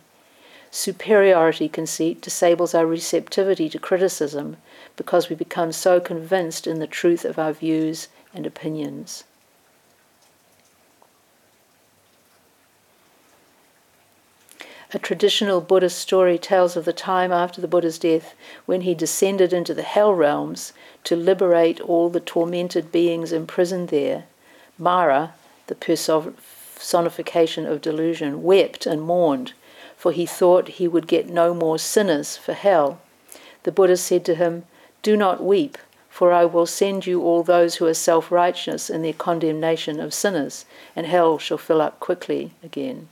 Superiority 0.72 1.68
conceit 1.68 2.20
disables 2.20 2.74
our 2.74 2.84
receptivity 2.84 3.68
to 3.68 3.78
criticism 3.78 4.56
because 4.96 5.28
we 5.28 5.36
become 5.36 5.70
so 5.70 6.00
convinced 6.00 6.66
in 6.66 6.80
the 6.80 6.88
truth 6.88 7.24
of 7.24 7.38
our 7.38 7.52
views 7.52 8.08
and 8.34 8.44
opinions. 8.44 9.22
A 14.94 14.98
traditional 14.98 15.60
Buddhist 15.60 15.98
story 15.98 16.38
tells 16.38 16.74
of 16.74 16.86
the 16.86 16.94
time 16.94 17.30
after 17.30 17.60
the 17.60 17.68
Buddha's 17.68 17.98
death 17.98 18.34
when 18.64 18.80
he 18.80 18.94
descended 18.94 19.52
into 19.52 19.74
the 19.74 19.82
hell 19.82 20.14
realms 20.14 20.72
to 21.04 21.14
liberate 21.14 21.78
all 21.78 22.08
the 22.08 22.20
tormented 22.20 22.90
beings 22.90 23.30
imprisoned 23.30 23.90
there. 23.90 24.24
Mara, 24.78 25.34
the 25.66 25.74
personification 25.74 27.66
of 27.66 27.82
delusion, 27.82 28.42
wept 28.42 28.86
and 28.86 29.02
mourned, 29.02 29.52
for 29.94 30.10
he 30.10 30.24
thought 30.24 30.68
he 30.68 30.88
would 30.88 31.06
get 31.06 31.28
no 31.28 31.52
more 31.52 31.78
sinners 31.78 32.38
for 32.38 32.54
hell. 32.54 32.98
The 33.64 33.72
Buddha 33.72 33.98
said 33.98 34.24
to 34.24 34.36
him, 34.36 34.64
Do 35.02 35.18
not 35.18 35.44
weep, 35.44 35.76
for 36.08 36.32
I 36.32 36.46
will 36.46 36.64
send 36.64 37.06
you 37.06 37.20
all 37.20 37.42
those 37.42 37.74
who 37.74 37.84
are 37.84 37.92
self 37.92 38.32
righteous 38.32 38.88
in 38.88 39.02
their 39.02 39.12
condemnation 39.12 40.00
of 40.00 40.14
sinners, 40.14 40.64
and 40.96 41.04
hell 41.04 41.36
shall 41.36 41.58
fill 41.58 41.82
up 41.82 42.00
quickly 42.00 42.52
again. 42.62 43.10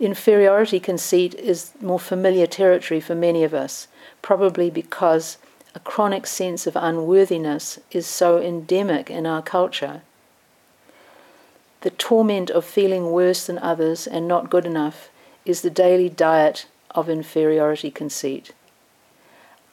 Inferiority 0.00 0.80
conceit 0.80 1.34
is 1.34 1.72
more 1.80 2.00
familiar 2.00 2.46
territory 2.46 3.00
for 3.00 3.14
many 3.14 3.44
of 3.44 3.54
us, 3.54 3.88
probably 4.22 4.70
because 4.70 5.38
a 5.74 5.80
chronic 5.80 6.26
sense 6.26 6.66
of 6.66 6.76
unworthiness 6.76 7.78
is 7.90 8.06
so 8.06 8.40
endemic 8.40 9.10
in 9.10 9.26
our 9.26 9.42
culture. 9.42 10.02
The 11.82 11.90
torment 11.90 12.50
of 12.50 12.64
feeling 12.64 13.10
worse 13.10 13.46
than 13.46 13.58
others 13.58 14.06
and 14.06 14.26
not 14.26 14.50
good 14.50 14.64
enough 14.64 15.10
is 15.44 15.60
the 15.60 15.70
daily 15.70 16.08
diet 16.08 16.66
of 16.92 17.10
inferiority 17.10 17.90
conceit. 17.90 18.52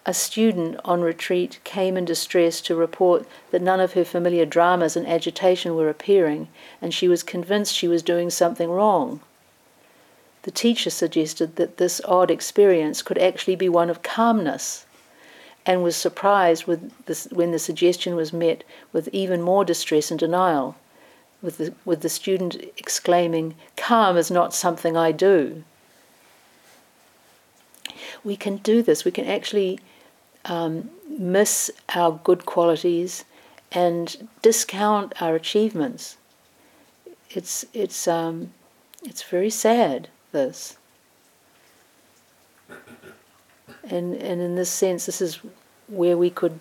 A 0.06 0.14
student 0.14 0.80
on 0.84 1.02
retreat 1.02 1.60
came 1.64 1.96
in 1.96 2.06
distress 2.06 2.60
to 2.62 2.76
report 2.76 3.28
that 3.52 3.62
none 3.62 3.80
of 3.80 3.94
her 3.94 4.04
familiar 4.04 4.46
dramas 4.46 4.98
and 4.98 5.08
agitation 5.08 5.76
were 5.76 5.90
appearing, 5.90 6.48
and 6.82 6.92
she 6.92 7.08
was 7.08 7.22
convinced 7.22 7.76
she 7.76 7.88
was 7.88 8.02
doing 8.02 8.32
something 8.32 8.70
wrong. 8.70 9.22
The 10.44 10.52
teacher 10.52 10.90
suggested 10.90 11.56
that 11.58 11.78
this 11.78 12.02
odd 12.06 12.32
experience 12.32 13.02
could 13.04 13.20
actually 13.20 13.56
be 13.56 13.70
one 13.70 13.90
of 13.90 14.02
calmness 14.02 14.86
and 15.66 15.84
was 15.84 15.96
surprised 15.96 16.66
this, 17.06 17.28
when 17.32 17.52
the 17.52 17.60
suggestion 17.60 18.16
was 18.16 18.34
met 18.34 18.64
with 18.92 19.08
even 19.12 19.42
more 19.44 19.64
distress 19.64 20.10
and 20.10 20.20
denial, 20.20 20.76
with 21.44 21.58
the, 21.58 21.74
with 21.86 22.02
the 22.02 22.10
student 22.10 22.56
exclaiming, 22.78 23.54
Calm 23.78 24.18
is 24.18 24.32
not 24.32 24.54
something 24.54 24.98
I 24.98 25.12
do. 25.12 25.64
We 28.24 28.36
can 28.36 28.58
do 28.58 28.82
this, 28.82 29.06
we 29.06 29.12
can 29.12 29.26
actually 29.26 29.80
um, 30.46 30.90
miss 31.08 31.70
our 31.94 32.20
good 32.24 32.48
qualities 32.48 33.26
and 33.72 34.28
discount 34.42 35.20
our 35.22 35.36
achievements. 35.36 36.18
It's, 37.30 37.66
it's, 37.74 38.08
um, 38.08 38.54
it's 39.04 39.24
very 39.24 39.52
sad 39.52 40.10
this. 40.32 40.78
And 43.84 44.15
and 44.15 44.41
in 44.41 44.56
this 44.56 44.70
sense, 44.70 45.06
this 45.06 45.22
is 45.22 45.39
where 45.88 46.17
we 46.17 46.30
could 46.30 46.60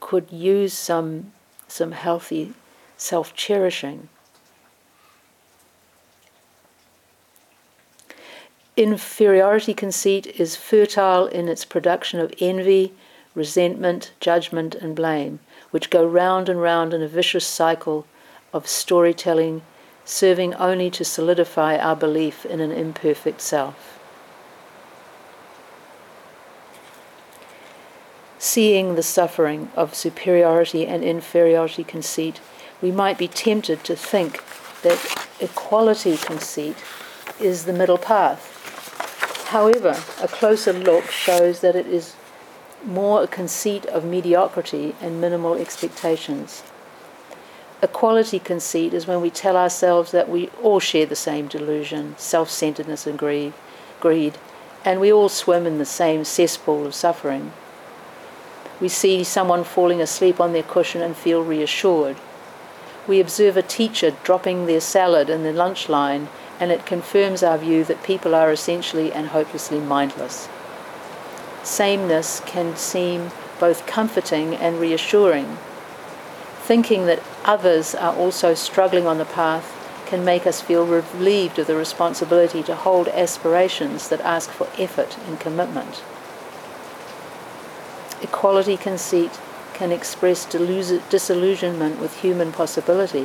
could 0.00 0.30
use 0.30 0.72
some 0.72 1.32
some 1.68 1.92
healthy 1.92 2.54
self 2.96 3.34
cherishing. 3.34 4.08
Inferiority 8.76 9.72
conceit 9.72 10.26
is 10.26 10.56
fertile 10.56 11.26
in 11.26 11.48
its 11.48 11.64
production 11.64 12.18
of 12.18 12.34
envy, 12.40 12.92
resentment, 13.32 14.10
judgment, 14.18 14.74
and 14.74 14.96
blame, 14.96 15.38
which 15.70 15.90
go 15.90 16.04
round 16.04 16.48
and 16.48 16.60
round 16.60 16.92
in 16.92 17.00
a 17.00 17.06
vicious 17.06 17.46
cycle 17.46 18.04
of 18.52 18.66
storytelling 18.66 19.62
serving 20.04 20.54
only 20.54 20.90
to 20.90 21.04
solidify 21.04 21.76
our 21.76 21.96
belief 21.96 22.44
in 22.44 22.60
an 22.60 22.70
imperfect 22.70 23.40
self. 23.40 23.98
Seeing 28.38 28.94
the 28.94 29.02
suffering 29.02 29.70
of 29.74 29.94
superiority 29.94 30.86
and 30.86 31.02
inferiority 31.02 31.82
conceit, 31.82 32.40
we 32.82 32.90
might 32.92 33.16
be 33.16 33.26
tempted 33.26 33.82
to 33.84 33.96
think 33.96 34.44
that 34.82 35.28
equality 35.40 36.18
conceit 36.18 36.76
is 37.40 37.64
the 37.64 37.72
middle 37.72 37.96
path. 37.96 39.46
However, 39.48 39.96
a 40.20 40.28
closer 40.28 40.74
look 40.74 41.10
shows 41.10 41.60
that 41.60 41.74
it 41.74 41.86
is 41.86 42.16
more 42.84 43.22
a 43.22 43.26
conceit 43.26 43.86
of 43.86 44.04
mediocrity 44.04 44.94
and 45.00 45.20
minimal 45.20 45.54
expectations. 45.54 46.62
Equality 47.84 48.38
conceit 48.38 48.94
is 48.94 49.06
when 49.06 49.20
we 49.20 49.28
tell 49.28 49.58
ourselves 49.58 50.10
that 50.10 50.30
we 50.30 50.48
all 50.62 50.80
share 50.80 51.04
the 51.04 51.14
same 51.14 51.46
delusion, 51.48 52.14
self 52.16 52.48
centeredness, 52.48 53.06
and 53.06 53.18
greed, 53.18 53.52
greed, 54.00 54.38
and 54.86 55.00
we 55.00 55.12
all 55.12 55.28
swim 55.28 55.66
in 55.66 55.76
the 55.76 55.84
same 55.84 56.24
cesspool 56.24 56.86
of 56.86 56.94
suffering. 56.94 57.52
We 58.80 58.88
see 58.88 59.22
someone 59.22 59.64
falling 59.64 60.00
asleep 60.00 60.40
on 60.40 60.54
their 60.54 60.62
cushion 60.62 61.02
and 61.02 61.14
feel 61.14 61.44
reassured. 61.44 62.16
We 63.06 63.20
observe 63.20 63.58
a 63.58 63.62
teacher 63.62 64.16
dropping 64.22 64.64
their 64.64 64.80
salad 64.80 65.28
in 65.28 65.42
the 65.42 65.52
lunch 65.52 65.90
line, 65.90 66.28
and 66.58 66.72
it 66.72 66.86
confirms 66.86 67.42
our 67.42 67.58
view 67.58 67.84
that 67.84 68.02
people 68.02 68.34
are 68.34 68.50
essentially 68.50 69.12
and 69.12 69.28
hopelessly 69.28 69.80
mindless 69.80 70.48
sameness 71.66 72.40
can 72.46 72.76
seem 72.76 73.30
both 73.58 73.86
comforting 73.86 74.54
and 74.54 74.78
reassuring. 74.78 75.58
Thinking 76.62 77.06
that 77.06 77.22
others 77.44 77.94
are 77.94 78.14
also 78.14 78.54
struggling 78.54 79.06
on 79.06 79.18
the 79.18 79.24
path 79.24 79.80
can 80.06 80.24
make 80.24 80.46
us 80.46 80.60
feel 80.60 80.86
relieved 80.86 81.58
of 81.58 81.66
the 81.66 81.76
responsibility 81.76 82.62
to 82.62 82.74
hold 82.74 83.08
aspirations 83.08 84.08
that 84.08 84.20
ask 84.20 84.50
for 84.50 84.68
effort 84.78 85.16
and 85.26 85.40
commitment. 85.40 86.02
Equality 88.22 88.76
conceit 88.76 89.40
can 89.72 89.90
express 89.90 90.44
disillusionment 90.46 91.98
with 92.00 92.20
human 92.20 92.52
possibility. 92.52 93.24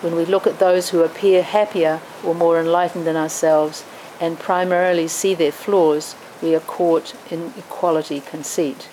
When 0.00 0.14
we 0.14 0.24
look 0.24 0.46
at 0.46 0.58
those 0.58 0.90
who 0.90 1.02
appear 1.02 1.42
happier 1.42 2.00
or 2.24 2.34
more 2.34 2.60
enlightened 2.60 3.06
than 3.06 3.16
ourselves 3.16 3.84
and 4.20 4.38
primarily 4.38 5.08
see 5.08 5.34
their 5.34 5.52
flaws, 5.52 6.14
we 6.42 6.54
are 6.54 6.60
caught 6.60 7.14
in 7.32 7.52
equality 7.56 8.20
conceit. 8.20 8.88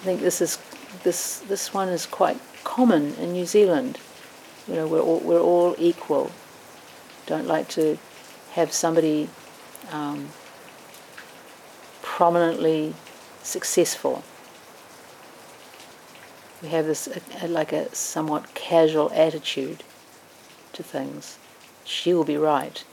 I 0.00 0.02
think 0.02 0.22
this 0.22 0.40
is 0.40 0.58
this 1.04 1.40
this 1.40 1.74
one 1.74 1.90
is 1.90 2.06
quite 2.06 2.40
common 2.64 3.14
in 3.16 3.32
New 3.32 3.44
Zealand. 3.44 3.98
You 4.66 4.76
know, 4.76 4.86
we're 4.86 5.00
all, 5.00 5.20
we're 5.20 5.40
all 5.40 5.74
equal. 5.78 6.30
Don't 7.26 7.46
like 7.46 7.68
to 7.70 7.98
have 8.52 8.72
somebody 8.72 9.28
um, 9.92 10.30
prominently 12.00 12.94
successful. 13.42 14.24
We 16.62 16.68
have 16.68 16.86
this 16.86 17.08
like 17.46 17.72
a 17.72 17.94
somewhat 17.94 18.54
casual 18.54 19.10
attitude 19.12 19.82
to 20.72 20.82
things. 20.82 21.38
She 21.84 22.14
will 22.14 22.24
be 22.24 22.38
right. 22.38 22.84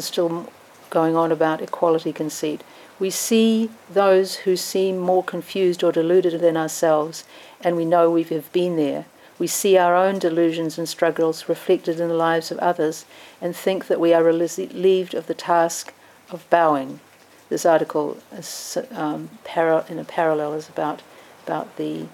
Is 0.00 0.06
still 0.06 0.50
going 0.88 1.14
on 1.14 1.30
about 1.30 1.62
equality 1.62 2.12
conceit. 2.12 2.64
We 2.98 3.10
see 3.10 3.70
those 3.92 4.36
who 4.44 4.56
seem 4.56 4.98
more 4.98 5.22
confused 5.22 5.84
or 5.84 5.92
deluded 5.92 6.40
than 6.40 6.56
ourselves, 6.56 7.24
and 7.60 7.76
we 7.76 7.84
know 7.84 8.10
we 8.10 8.24
have 8.24 8.50
been 8.52 8.76
there. 8.76 9.04
We 9.38 9.46
see 9.46 9.78
our 9.78 9.94
own 9.94 10.18
delusions 10.18 10.76
and 10.78 10.88
struggles 10.88 11.48
reflected 11.48 12.00
in 12.00 12.08
the 12.08 12.24
lives 12.30 12.50
of 12.50 12.58
others 12.58 13.06
and 13.40 13.54
think 13.54 13.86
that 13.86 14.00
we 14.00 14.12
are 14.12 14.24
relieved 14.24 15.14
of 15.14 15.26
the 15.26 15.34
task 15.34 15.94
of 16.30 16.48
bowing. 16.50 17.00
This 17.48 17.64
article, 17.64 18.18
is, 18.32 18.78
um, 18.92 19.30
para- 19.44 19.86
in 19.88 19.98
a 19.98 20.04
parallel, 20.04 20.52
is 20.54 20.68
about, 20.68 21.02
about 21.46 21.76
the, 21.76 22.06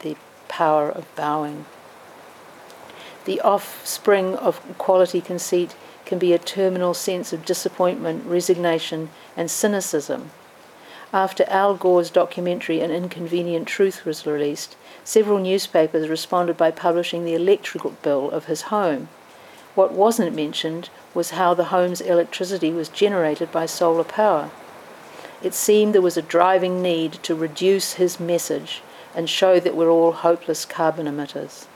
the 0.00 0.16
power 0.48 0.90
of 0.90 1.04
bowing. 1.16 1.66
The 3.26 3.40
offspring 3.40 4.34
of 4.36 4.60
equality 4.70 5.20
conceit 5.20 5.74
can 6.06 6.18
be 6.18 6.32
a 6.32 6.38
terminal 6.38 6.94
sense 6.94 7.32
of 7.32 7.44
disappointment, 7.44 8.24
resignation, 8.24 9.10
and 9.36 9.50
cynicism. 9.50 10.30
After 11.12 11.44
Al 11.48 11.74
Gore's 11.74 12.10
documentary 12.10 12.80
An 12.80 12.90
Inconvenient 12.90 13.68
Truth 13.68 14.04
was 14.04 14.26
released, 14.26 14.76
several 15.04 15.38
newspapers 15.38 16.08
responded 16.08 16.56
by 16.56 16.70
publishing 16.70 17.24
the 17.24 17.34
electrical 17.34 17.90
bill 18.02 18.30
of 18.30 18.46
his 18.46 18.62
home. 18.62 19.08
What 19.74 19.92
wasn't 19.92 20.34
mentioned 20.34 20.88
was 21.14 21.30
how 21.30 21.54
the 21.54 21.66
home's 21.66 22.00
electricity 22.00 22.70
was 22.70 22.88
generated 22.88 23.52
by 23.52 23.66
solar 23.66 24.04
power. 24.04 24.50
It 25.42 25.54
seemed 25.54 25.94
there 25.94 26.02
was 26.02 26.16
a 26.16 26.22
driving 26.22 26.80
need 26.80 27.12
to 27.24 27.34
reduce 27.34 27.94
his 27.94 28.18
message 28.18 28.82
and 29.14 29.28
show 29.28 29.60
that 29.60 29.76
we're 29.76 29.90
all 29.90 30.12
hopeless 30.12 30.64
carbon 30.64 31.06
emitters. 31.06 31.66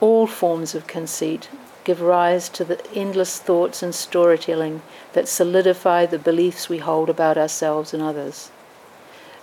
All 0.00 0.28
forms 0.28 0.76
of 0.76 0.86
conceit 0.86 1.48
give 1.82 2.00
rise 2.00 2.48
to 2.50 2.64
the 2.64 2.80
endless 2.94 3.40
thoughts 3.40 3.82
and 3.82 3.92
storytelling 3.92 4.82
that 5.12 5.26
solidify 5.26 6.06
the 6.06 6.20
beliefs 6.20 6.68
we 6.68 6.78
hold 6.78 7.10
about 7.10 7.36
ourselves 7.36 7.92
and 7.92 8.00
others. 8.00 8.52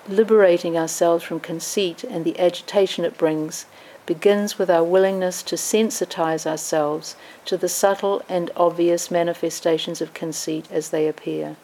Liberating 0.08 0.78
ourselves 0.78 1.26
from 1.26 1.42
conceit 1.42 2.06
and 2.06 2.24
the 2.24 2.40
agitation 2.40 3.04
it 3.04 3.18
brings 3.18 3.66
begins 4.06 4.58
with 4.58 4.70
our 4.70 4.84
willingness 4.84 5.44
to 5.44 5.56
sensitize 5.56 6.46
ourselves 6.46 7.18
to 7.44 7.58
the 7.58 7.68
subtle 7.68 8.22
and 8.30 8.50
obvious 8.56 9.12
manifestations 9.12 10.00
of 10.00 10.14
conceit 10.14 10.72
as 10.72 10.90
they 10.90 11.06
appear. 11.06 11.58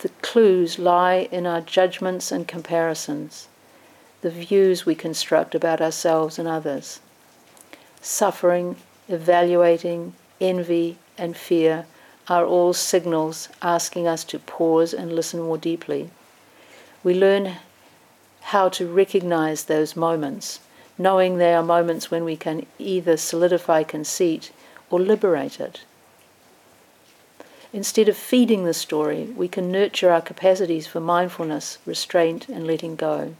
The 0.00 0.08
clues 0.22 0.80
lie 0.80 1.28
in 1.30 1.46
our 1.46 1.60
judgments 1.60 2.32
and 2.32 2.48
comparisons, 2.48 3.46
the 4.22 4.30
views 4.30 4.84
we 4.84 4.96
construct 4.96 5.54
about 5.54 5.80
ourselves 5.80 6.36
and 6.36 6.48
others 6.48 6.98
suffering, 8.02 8.76
evaluating, 9.08 10.14
envy, 10.40 10.96
and 11.18 11.36
fear 11.36 11.86
are 12.28 12.44
all 12.44 12.72
signals 12.72 13.48
asking 13.60 14.06
us 14.06 14.24
to 14.24 14.38
pause 14.38 14.94
and 14.94 15.12
listen 15.12 15.40
more 15.40 15.58
deeply. 15.58 16.10
We 17.02 17.14
learn 17.14 17.56
how 18.42 18.68
to 18.70 18.86
recognize 18.86 19.64
those 19.64 19.96
moments, 19.96 20.60
knowing 20.96 21.38
they 21.38 21.54
are 21.54 21.62
moments 21.62 22.10
when 22.10 22.24
we 22.24 22.36
can 22.36 22.66
either 22.78 23.16
solidify 23.16 23.82
conceit 23.82 24.52
or 24.90 25.00
liberate 25.00 25.60
it. 25.60 25.82
Instead 27.72 28.08
of 28.08 28.16
feeding 28.16 28.64
the 28.64 28.74
story, 28.74 29.24
we 29.36 29.46
can 29.46 29.70
nurture 29.70 30.10
our 30.10 30.20
capacities 30.20 30.86
for 30.86 31.00
mindfulness, 31.00 31.78
restraint, 31.86 32.48
and 32.48 32.66
letting 32.66 32.96
go 32.96 33.34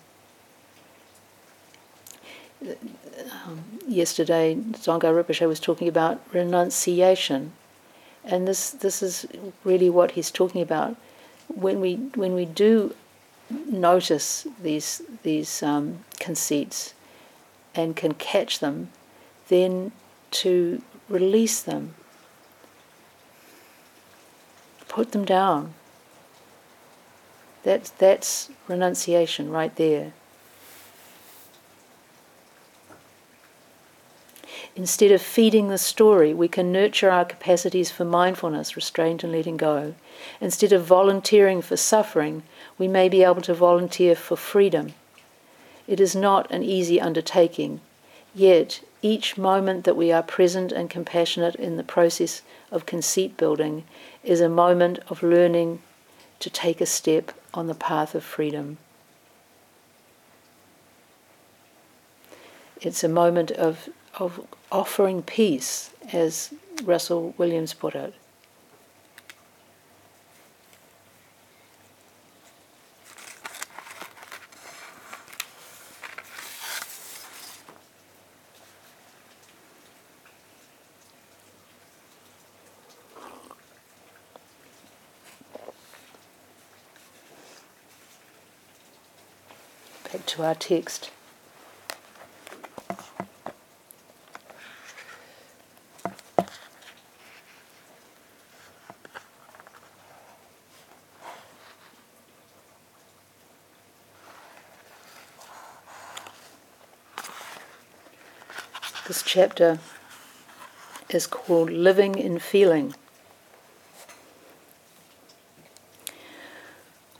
um, 3.44 3.64
yesterday, 3.87 4.55
Dzongsar 4.55 5.12
Rinpoche 5.14 5.46
was 5.46 5.61
talking 5.61 5.88
about 5.88 6.20
renunciation, 6.33 7.53
and 8.25 8.46
this 8.46 8.70
this 8.70 9.03
is 9.03 9.27
really 9.64 9.90
what 9.90 10.12
he's 10.12 10.31
talking 10.31 10.62
about. 10.62 10.96
When 11.49 11.81
we 11.81 11.96
when 12.14 12.35
we 12.35 12.44
do 12.44 12.94
notice 13.66 14.46
these 14.62 15.03
these 15.23 15.62
um, 15.62 16.05
conceits 16.18 16.94
and 17.75 17.96
can 17.96 18.14
catch 18.14 18.59
them, 18.59 18.90
then 19.49 19.92
to 20.31 20.83
release 21.09 21.61
them, 21.62 21.94
put 24.88 25.12
them 25.12 25.25
down. 25.25 25.75
That's 27.62 27.90
that's 27.90 28.51
renunciation 28.68 29.51
right 29.51 29.75
there. 29.77 30.12
Instead 34.81 35.12
of 35.12 35.21
feeding 35.21 35.69
the 35.69 35.77
story, 35.77 36.33
we 36.33 36.49
can 36.49 36.73
nurture 36.73 37.11
our 37.11 37.27
capacities 37.27 37.90
for 37.90 38.07
mindfulness, 38.07 38.77
restraint, 38.77 39.23
and 39.23 39.31
letting 39.31 39.59
go. 39.59 39.95
Instead 40.40 40.73
of 40.73 40.87
volunteering 40.87 41.61
for 41.61 41.77
suffering, 41.77 42.43
we 42.79 42.88
may 42.88 43.07
be 43.07 43.23
able 43.23 43.43
to 43.43 43.53
volunteer 43.53 44.16
for 44.16 44.37
freedom. 44.37 44.95
It 45.87 46.01
is 46.01 46.16
not 46.16 46.51
an 46.51 46.62
easy 46.62 46.99
undertaking, 46.99 47.83
yet 48.35 48.81
each 49.03 49.37
moment 49.37 49.85
that 49.85 49.99
we 49.99 50.11
are 50.11 50.23
present 50.23 50.73
and 50.73 50.88
compassionate 50.88 51.57
in 51.57 51.77
the 51.77 51.83
process 51.83 52.40
of 52.71 52.87
conceit 52.87 53.37
building 53.37 53.85
is 54.25 54.40
a 54.40 54.49
moment 54.49 54.99
of 55.11 55.23
learning 55.23 55.83
to 56.38 56.49
take 56.49 56.81
a 56.81 56.87
step 56.87 57.33
on 57.53 57.66
the 57.66 57.75
path 57.75 58.14
of 58.14 58.25
freedom. 58.25 58.79
It's 62.81 63.05
a 63.05 63.11
moment 63.11 63.51
of 63.51 63.90
of 64.18 64.46
offering 64.70 65.23
peace, 65.23 65.90
as 66.12 66.53
Russel 66.83 67.35
Williams 67.38 67.75
put 67.75 67.94
it. 67.94 68.14
Back 90.12 90.27
to 90.27 90.42
our 90.42 90.55
text. 90.57 91.11
Chapter 109.40 109.79
is 111.09 111.26
called 111.26 111.70
Living 111.70 112.14
in 112.14 112.38
Feeling. 112.38 112.94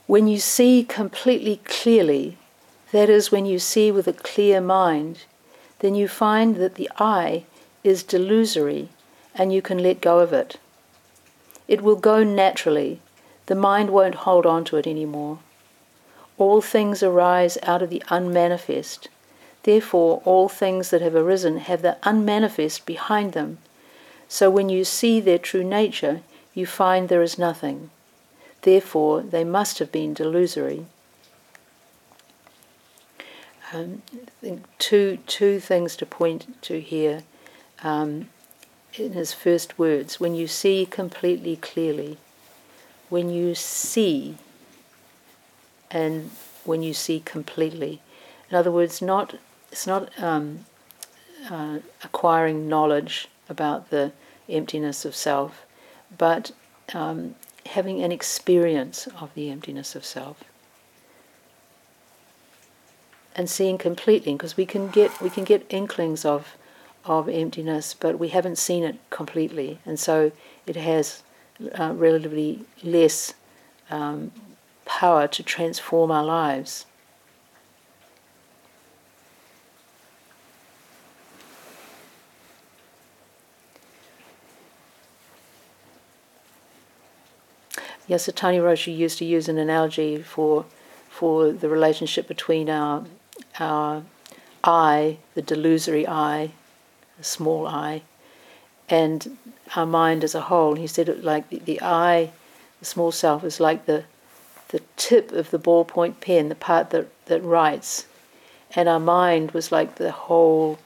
When 0.05 0.27
you 0.27 0.37
see 0.37 0.83
completely 0.83 1.61
clearly, 1.65 2.37
that 2.91 3.09
is, 3.09 3.31
when 3.31 3.47
you 3.47 3.57
see 3.57 3.91
with 3.91 4.07
a 4.07 4.13
clear 4.13 4.61
mind, 4.61 5.23
then 5.79 5.95
you 5.95 6.07
find 6.07 6.57
that 6.57 6.75
the 6.75 6.91
I 6.99 7.45
is 7.83 8.03
delusory 8.03 8.89
and 9.33 9.51
you 9.51 9.63
can 9.63 9.79
let 9.79 9.99
go 9.99 10.19
of 10.19 10.31
it. 10.31 10.57
It 11.67 11.81
will 11.81 11.95
go 11.95 12.23
naturally, 12.23 12.99
the 13.47 13.55
mind 13.55 13.89
won't 13.89 14.25
hold 14.25 14.45
on 14.45 14.63
to 14.65 14.77
it 14.77 14.85
anymore. 14.85 15.39
All 16.37 16.61
things 16.61 17.01
arise 17.01 17.57
out 17.63 17.81
of 17.81 17.89
the 17.89 18.03
unmanifest 18.09 19.09
Therefore, 19.63 20.21
all 20.25 20.49
things 20.49 20.89
that 20.89 21.01
have 21.01 21.15
arisen 21.15 21.57
have 21.57 21.81
the 21.81 21.97
unmanifest 22.03 22.85
behind 22.85 23.33
them. 23.33 23.59
So 24.27 24.49
when 24.49 24.69
you 24.69 24.83
see 24.83 25.19
their 25.19 25.37
true 25.37 25.63
nature, 25.63 26.21
you 26.53 26.65
find 26.65 27.09
there 27.09 27.21
is 27.21 27.37
nothing. 27.37 27.89
Therefore, 28.61 29.21
they 29.21 29.43
must 29.43 29.79
have 29.79 29.91
been 29.91 30.15
delusory. 30.15 30.85
Um, 33.73 34.01
two, 34.79 35.19
two 35.27 35.59
things 35.59 35.95
to 35.97 36.05
point 36.05 36.61
to 36.63 36.81
here 36.81 37.23
um, 37.83 38.29
in 38.95 39.13
his 39.13 39.33
first 39.33 39.79
words. 39.79 40.19
When 40.19 40.35
you 40.35 40.47
see 40.47 40.85
completely 40.85 41.55
clearly, 41.55 42.17
when 43.09 43.29
you 43.29 43.55
see, 43.55 44.37
and 45.89 46.31
when 46.63 46.81
you 46.83 46.93
see 46.93 47.19
completely. 47.19 48.01
In 48.49 48.55
other 48.55 48.71
words, 48.71 49.01
not 49.01 49.35
it's 49.71 49.87
not 49.87 50.11
um, 50.21 50.65
uh, 51.49 51.79
acquiring 52.03 52.67
knowledge 52.67 53.27
about 53.49 53.89
the 53.89 54.11
emptiness 54.49 55.05
of 55.05 55.15
self, 55.15 55.65
but 56.17 56.51
um, 56.93 57.35
having 57.67 58.03
an 58.03 58.11
experience 58.11 59.07
of 59.19 59.33
the 59.33 59.49
emptiness 59.49 59.95
of 59.95 60.03
self. 60.03 60.43
And 63.33 63.49
seeing 63.49 63.77
completely 63.77 64.33
because 64.33 64.57
we 64.57 64.65
can 64.65 64.89
get 64.89 65.21
we 65.21 65.29
can 65.29 65.45
get 65.45 65.65
inklings 65.69 66.25
of 66.25 66.57
of 67.05 67.29
emptiness 67.29 67.93
but 67.93 68.19
we 68.19 68.27
haven't 68.27 68.57
seen 68.57 68.83
it 68.83 68.97
completely. 69.09 69.79
And 69.85 69.97
so 69.97 70.33
it 70.67 70.75
has 70.75 71.23
uh, 71.79 71.93
relatively 71.95 72.65
less 72.83 73.33
um, 73.89 74.31
power 74.85 75.27
to 75.29 75.43
transform 75.43 76.11
our 76.11 76.25
lives 76.25 76.85
Yes, 88.11 88.29
Tony 88.35 88.57
Roshi 88.57 88.93
used 88.93 89.19
to 89.19 89.25
use 89.25 89.47
an 89.47 89.57
analogy 89.57 90.21
for 90.21 90.65
for 91.09 91.53
the 91.53 91.69
relationship 91.69 92.27
between 92.27 92.69
our 92.69 93.05
our 93.57 94.03
I, 94.65 95.19
the 95.33 95.41
delusory 95.41 96.05
I, 96.05 96.51
the 97.17 97.23
small 97.23 97.65
I, 97.65 98.01
and 98.89 99.37
our 99.77 99.85
mind 99.85 100.25
as 100.25 100.35
a 100.35 100.41
whole. 100.41 100.75
He 100.75 100.87
said 100.87 101.07
it 101.07 101.23
like 101.23 101.47
the, 101.49 101.59
the 101.59 101.81
I, 101.81 102.33
the 102.81 102.85
small 102.85 103.13
self, 103.13 103.45
is 103.45 103.61
like 103.61 103.85
the 103.85 104.03
the 104.73 104.81
tip 104.97 105.31
of 105.31 105.49
the 105.49 105.57
ballpoint 105.57 106.19
pen, 106.19 106.49
the 106.49 106.55
part 106.55 106.89
that, 106.89 107.07
that 107.27 107.41
writes, 107.41 108.07
and 108.75 108.89
our 108.89 108.99
mind 108.99 109.51
was 109.51 109.71
like 109.71 109.95
the 109.95 110.11
whole 110.11 110.79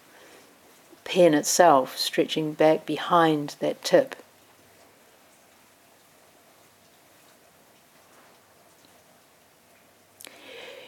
pen 1.05 1.33
itself, 1.33 1.97
stretching 1.97 2.53
back 2.53 2.85
behind 2.85 3.55
that 3.61 3.83
tip. 3.83 4.15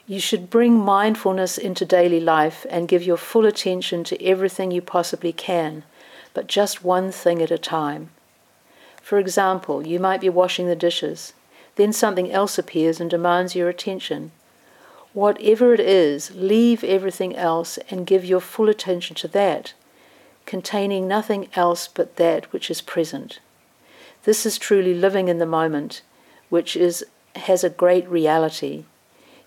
You 0.09 0.21
should 0.21 0.49
bring 0.49 0.79
mindfulness 0.79 1.57
into 1.57 1.85
daily 1.85 2.21
life 2.21 2.65
and 2.69 2.87
give 2.87 3.03
your 3.03 3.17
full 3.17 3.45
attention 3.45 4.05
to 4.05 4.25
everything 4.25 4.71
you 4.71 4.81
possibly 4.81 5.33
can, 5.33 5.83
but 6.33 6.47
just 6.47 6.81
one 6.81 7.11
thing 7.11 7.41
at 7.41 7.51
a 7.51 7.57
time. 7.57 8.09
For 9.01 9.19
example, 9.19 9.85
you 9.85 9.99
might 9.99 10.21
be 10.21 10.29
washing 10.29 10.67
the 10.67 10.77
dishes, 10.77 11.33
then 11.75 11.91
something 11.91 12.31
else 12.31 12.57
appears 12.57 13.01
and 13.01 13.09
demands 13.09 13.53
your 13.53 13.67
attention. 13.67 14.31
Whatever 15.11 15.73
it 15.73 15.81
is, 15.81 16.31
leave 16.33 16.85
everything 16.85 17.35
else 17.35 17.77
and 17.89 18.07
give 18.07 18.23
your 18.23 18.39
full 18.39 18.69
attention 18.69 19.13
to 19.17 19.27
that, 19.27 19.73
containing 20.45 21.05
nothing 21.05 21.49
else 21.53 21.89
but 21.89 22.15
that 22.15 22.53
which 22.53 22.71
is 22.71 22.79
present. 22.79 23.39
This 24.23 24.45
is 24.45 24.57
truly 24.57 24.93
living 24.93 25.27
in 25.27 25.39
the 25.39 25.45
moment, 25.45 26.01
which 26.47 26.77
is, 26.77 27.05
has 27.35 27.65
a 27.65 27.69
great 27.69 28.07
reality 28.07 28.85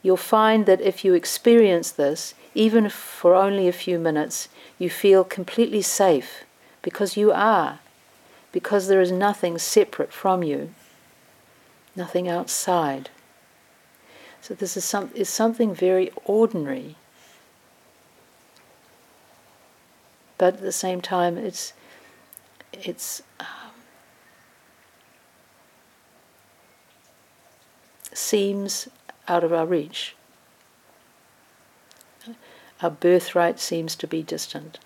you'll 0.02 0.16
find 0.16 0.66
that 0.66 0.80
if 0.80 1.04
you 1.04 1.14
experience 1.14 1.90
this, 1.90 2.34
even 2.54 2.88
for 2.88 3.34
only 3.34 3.68
a 3.68 3.72
few 3.72 3.98
minutes, 3.98 4.48
you 4.78 4.90
feel 4.90 5.24
completely 5.24 5.82
safe 5.82 6.44
because 6.82 7.16
you 7.16 7.30
are, 7.32 7.78
because 8.52 8.88
there 8.88 9.00
is 9.00 9.12
nothing 9.12 9.58
separate 9.58 10.12
from 10.12 10.42
you, 10.42 10.74
nothing 11.94 12.28
outside. 12.28 13.10
So 14.40 14.54
this 14.54 14.76
is, 14.76 14.84
some, 14.84 15.10
is 15.14 15.28
something 15.28 15.74
very 15.74 16.10
ordinary. 16.24 16.96
But 20.38 20.54
at 20.54 20.60
the 20.62 20.72
same 20.72 21.02
time, 21.02 21.36
it's, 21.36 21.74
it's 22.72 23.22
um, 23.38 23.46
seems 28.14 28.88
out 29.30 29.44
of 29.44 29.52
our 29.52 29.64
reach. 29.64 30.16
Our 32.82 32.90
birthright 32.90 33.60
seems 33.60 33.94
to 33.94 34.08
be 34.08 34.24
distant. 34.24 34.80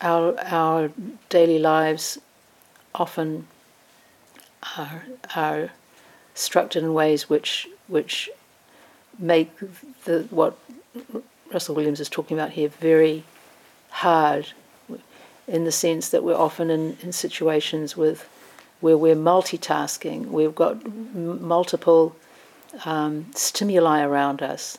Our, 0.00 0.34
our 0.40 0.90
daily 1.28 1.58
lives 1.58 2.18
often 2.94 3.48
are, 4.76 5.04
are 5.34 5.70
structured 6.34 6.82
in 6.82 6.94
ways 6.94 7.28
which 7.28 7.68
which 7.86 8.30
make 9.18 9.50
the 10.04 10.26
what 10.30 10.58
Russel 11.52 11.74
Williams 11.74 12.00
is 12.00 12.08
talking 12.08 12.36
about 12.36 12.50
here 12.50 12.68
very 12.68 13.24
hard 13.90 14.48
in 15.46 15.64
the 15.64 15.72
sense 15.72 16.08
that 16.08 16.24
we're 16.24 16.36
often 16.36 16.70
in, 16.70 16.96
in 17.02 17.12
situations 17.12 17.96
with 17.96 18.28
where 18.80 18.98
we're 18.98 19.16
multitasking, 19.16 20.26
we've 20.26 20.54
got 20.54 20.72
m- 20.84 21.46
multiple 21.46 22.14
um, 22.84 23.26
stimuli 23.34 24.02
around 24.02 24.42
us. 24.42 24.78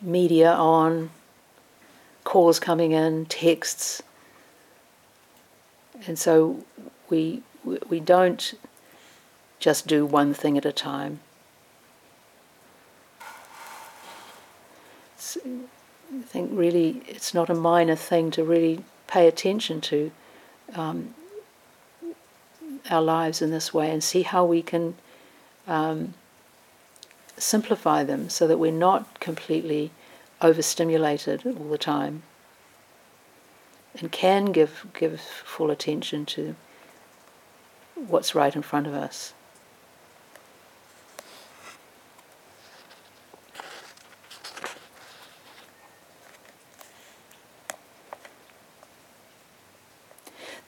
Media 0.00 0.52
on, 0.52 1.10
calls 2.24 2.58
coming 2.58 2.92
in, 2.92 3.26
texts, 3.26 4.02
and 6.06 6.18
so 6.18 6.64
we 7.08 7.42
we 7.64 8.00
don't 8.00 8.54
just 9.58 9.86
do 9.86 10.06
one 10.06 10.32
thing 10.32 10.56
at 10.56 10.64
a 10.64 10.72
time. 10.72 11.20
I 15.36 16.22
think 16.22 16.50
really 16.52 17.02
it's 17.06 17.34
not 17.34 17.50
a 17.50 17.54
minor 17.54 17.94
thing 17.94 18.30
to 18.32 18.42
really 18.42 18.84
pay 19.06 19.28
attention 19.28 19.80
to 19.82 20.10
um, 20.74 21.14
our 22.90 23.02
lives 23.02 23.42
in 23.42 23.50
this 23.50 23.74
way 23.74 23.90
and 23.90 24.02
see 24.02 24.22
how 24.22 24.44
we 24.44 24.62
can 24.62 24.96
um, 25.68 26.14
simplify 27.36 28.02
them 28.02 28.28
so 28.28 28.46
that 28.46 28.58
we're 28.58 28.72
not 28.72 29.20
completely 29.20 29.90
overstimulated 30.40 31.46
all 31.46 31.68
the 31.68 31.78
time 31.78 32.22
and 33.98 34.12
can 34.12 34.46
give 34.46 34.86
give 34.94 35.20
full 35.20 35.70
attention 35.70 36.24
to 36.26 36.54
what's 37.94 38.34
right 38.34 38.54
in 38.54 38.62
front 38.62 38.86
of 38.86 38.94
us. 38.94 39.34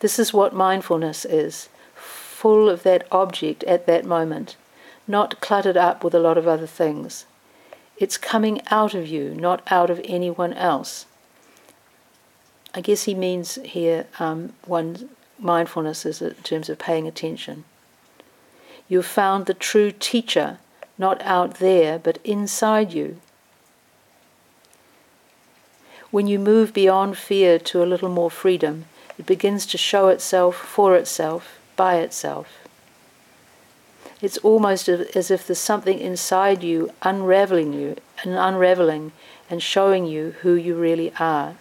This 0.00 0.18
is 0.18 0.32
what 0.32 0.52
mindfulness 0.52 1.24
is 1.24 1.68
full 1.94 2.68
of 2.68 2.82
that 2.82 3.06
object 3.12 3.62
at 3.64 3.86
that 3.86 4.04
moment, 4.04 4.56
not 5.06 5.40
cluttered 5.40 5.76
up 5.76 6.02
with 6.02 6.12
a 6.12 6.18
lot 6.18 6.36
of 6.36 6.48
other 6.48 6.66
things. 6.66 7.24
It's 7.96 8.18
coming 8.18 8.62
out 8.68 8.94
of 8.94 9.06
you, 9.06 9.32
not 9.32 9.62
out 9.70 9.90
of 9.90 10.00
anyone 10.02 10.52
else. 10.54 11.06
I 12.74 12.80
guess 12.80 13.04
he 13.04 13.14
means 13.14 13.56
here 13.64 14.06
um, 14.18 14.54
one 14.64 15.10
mindfulness 15.38 16.06
is 16.06 16.22
in 16.22 16.34
terms 16.42 16.68
of 16.68 16.78
paying 16.78 17.06
attention. 17.06 17.64
You've 18.88 19.06
found 19.06 19.46
the 19.46 19.54
true 19.54 19.90
teacher, 19.90 20.58
not 20.96 21.20
out 21.22 21.54
there, 21.54 21.98
but 21.98 22.18
inside 22.24 22.92
you. 22.92 23.20
When 26.10 26.26
you 26.26 26.38
move 26.38 26.74
beyond 26.74 27.16
fear 27.16 27.58
to 27.58 27.82
a 27.82 27.86
little 27.86 28.10
more 28.10 28.30
freedom, 28.30 28.84
it 29.18 29.26
begins 29.26 29.66
to 29.66 29.78
show 29.78 30.08
itself 30.08 30.56
for 30.56 30.96
itself, 30.96 31.58
by 31.76 31.96
itself. 31.96 32.48
It's 34.20 34.38
almost 34.38 34.88
as 34.88 35.30
if 35.30 35.46
there's 35.46 35.58
something 35.58 35.98
inside 35.98 36.62
you 36.62 36.90
unraveling 37.02 37.72
you 37.72 37.96
and 38.22 38.34
unraveling 38.34 39.12
and 39.50 39.62
showing 39.62 40.06
you 40.06 40.36
who 40.42 40.54
you 40.54 40.76
really 40.76 41.12
are. 41.18 41.56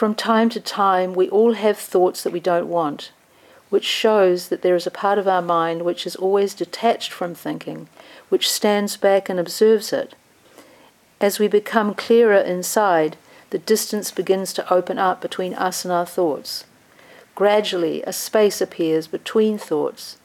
From 0.00 0.14
time 0.14 0.48
to 0.48 0.60
time, 0.60 1.12
we 1.12 1.28
all 1.28 1.52
have 1.52 1.76
thoughts 1.76 2.22
that 2.22 2.32
we 2.32 2.40
don't 2.40 2.68
want 2.68 3.12
which 3.68 3.84
shows 3.84 4.48
that 4.48 4.62
there 4.62 4.74
is 4.74 4.86
a 4.86 4.90
part 4.90 5.18
of 5.18 5.28
our 5.28 5.42
mind 5.42 5.82
which 5.82 6.06
is 6.06 6.16
always 6.16 6.54
detached 6.54 7.12
from 7.12 7.34
thinking, 7.34 7.86
which 8.30 8.50
stands 8.50 8.96
back 8.96 9.28
and 9.28 9.38
observes 9.38 9.92
it. 9.92 10.14
As 11.20 11.38
we 11.38 11.48
become 11.48 11.92
clearer 11.92 12.38
inside, 12.38 13.18
the 13.50 13.58
distance 13.58 14.10
begins 14.10 14.54
to 14.54 14.72
open 14.72 14.98
up 14.98 15.20
between 15.20 15.52
us 15.52 15.84
and 15.84 15.92
our 15.92 16.06
thoughts. 16.06 16.64
Gradually, 17.34 18.02
a 18.04 18.12
space 18.14 18.62
appears 18.62 19.06
between 19.06 19.58
thoughts, 19.58 20.16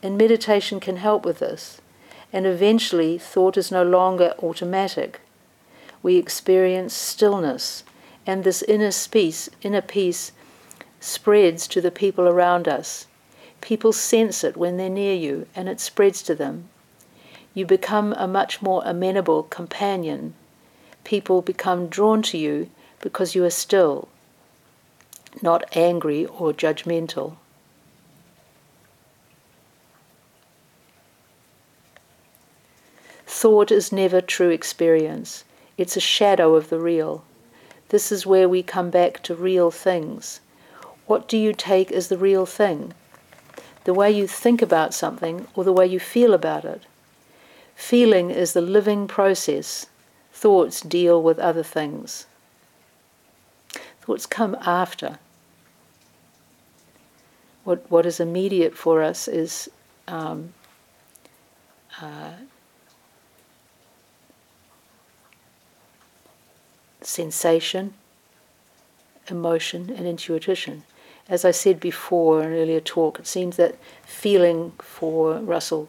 and 0.00 0.16
meditation 0.16 0.78
can 0.78 0.98
help 0.98 1.24
with 1.24 1.40
this. 1.40 1.80
And 2.32 2.46
eventually, 2.46 3.18
thought 3.18 3.56
is 3.56 3.72
no 3.72 3.82
longer 3.82 4.34
automatic. 4.40 5.20
We 6.04 6.18
experience 6.18 6.94
stillness, 6.94 7.82
and 8.26 8.44
this 8.44 8.62
inner 8.62 8.90
peace, 9.10 9.50
inner 9.62 9.82
peace 9.82 10.32
spreads 11.00 11.66
to 11.68 11.80
the 11.80 11.90
people 11.90 12.26
around 12.26 12.66
us. 12.66 13.06
People 13.60 13.92
sense 13.92 14.44
it 14.44 14.56
when 14.56 14.76
they're 14.76 14.88
near 14.88 15.14
you, 15.14 15.46
and 15.54 15.68
it 15.68 15.80
spreads 15.80 16.22
to 16.22 16.34
them. 16.34 16.68
You 17.54 17.66
become 17.66 18.12
a 18.14 18.26
much 18.26 18.60
more 18.60 18.82
amenable 18.84 19.44
companion. 19.44 20.34
People 21.04 21.42
become 21.42 21.88
drawn 21.88 22.22
to 22.22 22.38
you 22.38 22.70
because 23.00 23.34
you 23.34 23.44
are 23.44 23.50
still, 23.50 24.08
not 25.42 25.64
angry 25.76 26.26
or 26.26 26.52
judgmental. 26.52 27.36
Thought 33.26 33.70
is 33.70 33.92
never 33.92 34.20
true 34.20 34.50
experience. 34.50 35.44
It's 35.76 35.96
a 35.96 36.00
shadow 36.00 36.54
of 36.54 36.70
the 36.70 36.78
real. 36.78 37.24
This 37.88 38.10
is 38.10 38.26
where 38.26 38.48
we 38.48 38.62
come 38.62 38.90
back 38.90 39.22
to 39.24 39.34
real 39.34 39.70
things. 39.70 40.40
What 41.06 41.28
do 41.28 41.36
you 41.36 41.52
take 41.52 41.92
as 41.92 42.08
the 42.08 42.18
real 42.18 42.46
thing? 42.46 42.94
The 43.84 43.94
way 43.94 44.10
you 44.10 44.26
think 44.26 44.62
about 44.62 44.94
something 44.94 45.46
or 45.54 45.64
the 45.64 45.72
way 45.72 45.86
you 45.86 46.00
feel 46.00 46.32
about 46.32 46.64
it? 46.64 46.82
Feeling 47.74 48.30
is 48.30 48.52
the 48.52 48.60
living 48.60 49.06
process. 49.06 49.86
Thoughts 50.32 50.80
deal 50.80 51.22
with 51.22 51.38
other 51.38 51.62
things. 51.62 52.26
Thoughts 54.00 54.26
come 54.26 54.56
after. 54.62 55.18
What, 57.64 57.90
what 57.90 58.06
is 58.06 58.20
immediate 58.20 58.76
for 58.76 59.02
us 59.02 59.26
is 59.28 59.70
um, 60.06 60.52
uh, 62.00 62.32
sensation, 67.06 67.94
emotion, 69.28 69.90
and 69.90 70.06
intuition. 70.06 70.82
As 71.28 71.44
I 71.44 71.50
said 71.50 71.80
before 71.80 72.42
in 72.42 72.52
an 72.52 72.58
earlier 72.58 72.80
talk, 72.80 73.18
it 73.18 73.26
seems 73.26 73.56
that 73.56 73.76
feeling 74.04 74.72
for 74.78 75.38
Russel 75.38 75.88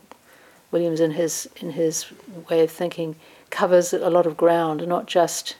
Williams 0.72 1.00
in 1.00 1.12
his 1.12 1.50
in 1.58 1.72
his 1.72 2.06
way 2.50 2.64
of 2.64 2.72
thinking 2.72 3.16
covers 3.50 3.94
a 3.94 4.10
lot 4.10 4.26
of 4.26 4.38
ground, 4.38 4.88
not 4.88 5.06
just 5.06 5.56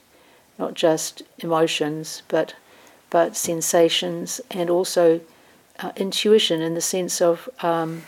not 0.58 0.74
just 0.74 1.24
emotions, 1.40 2.24
but 2.28 2.56
but 3.10 3.36
sensations 3.36 4.42
and 4.52 4.70
also 4.70 5.22
uh, 5.80 5.92
intuition 5.96 6.62
in 6.62 6.74
the 6.74 6.82
sense 6.82 7.22
of 7.22 7.50
um, 7.62 8.04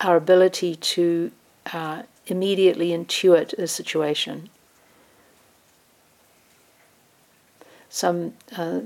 our 0.00 0.16
ability 0.16 0.76
to 0.76 1.30
uh, 1.72 2.02
immediately 2.26 2.90
intuit 2.90 3.52
a 3.54 3.66
situation. 3.66 4.50
some 7.94 8.34
uh, 8.56 8.80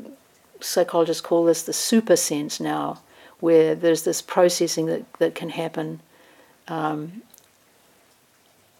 psychologists 0.60 1.22
call 1.22 1.46
this 1.46 1.62
the 1.62 1.72
super 1.72 2.14
sense 2.14 2.60
now, 2.60 3.00
where 3.40 3.74
there's 3.74 4.02
this 4.02 4.20
processing 4.20 4.84
that, 4.84 5.10
that 5.14 5.34
can 5.34 5.48
happen 5.48 6.00
um, 6.68 7.22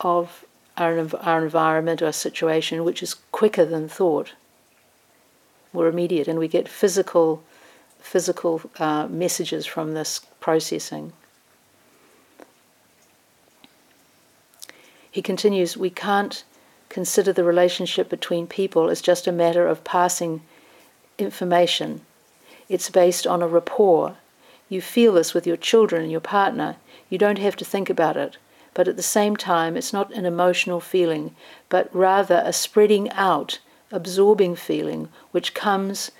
of 0.00 0.44
our, 0.76 0.98
our 1.20 1.42
environment 1.42 2.02
or 2.02 2.12
situation, 2.12 2.84
which 2.84 3.02
is 3.02 3.14
quicker 3.32 3.64
than 3.64 3.88
thought, 3.88 4.34
more 5.72 5.88
immediate, 5.88 6.28
and 6.28 6.38
we 6.38 6.46
get 6.46 6.68
physical 6.68 7.42
physical 7.98 8.60
uh, 8.78 9.08
messages 9.08 9.66
from 9.66 9.94
this 9.94 10.20
processing. 10.40 11.12
He 15.18 15.22
continues, 15.22 15.76
we 15.76 15.90
can't 15.90 16.44
consider 16.88 17.32
the 17.32 17.42
relationship 17.42 18.08
between 18.08 18.46
people 18.46 18.88
as 18.88 19.02
just 19.02 19.26
a 19.26 19.32
matter 19.32 19.66
of 19.66 19.82
passing 19.82 20.42
information. 21.18 22.02
It's 22.68 22.88
based 22.88 23.26
on 23.26 23.42
a 23.42 23.48
rapport. 23.48 24.14
You 24.68 24.80
feel 24.80 25.14
this 25.14 25.34
with 25.34 25.44
your 25.44 25.56
children 25.56 26.02
and 26.02 26.12
your 26.12 26.20
partner. 26.20 26.76
You 27.10 27.18
don't 27.18 27.40
have 27.40 27.56
to 27.56 27.64
think 27.64 27.90
about 27.90 28.16
it. 28.16 28.36
But 28.74 28.86
at 28.86 28.94
the 28.94 29.02
same 29.02 29.36
time, 29.36 29.76
it's 29.76 29.92
not 29.92 30.12
an 30.12 30.24
emotional 30.24 30.78
feeling, 30.78 31.34
but 31.68 31.92
rather 31.92 32.40
a 32.44 32.52
spreading 32.52 33.10
out, 33.10 33.58
absorbing 33.90 34.54
feeling 34.54 35.08
which 35.32 35.52
comes 35.52 36.12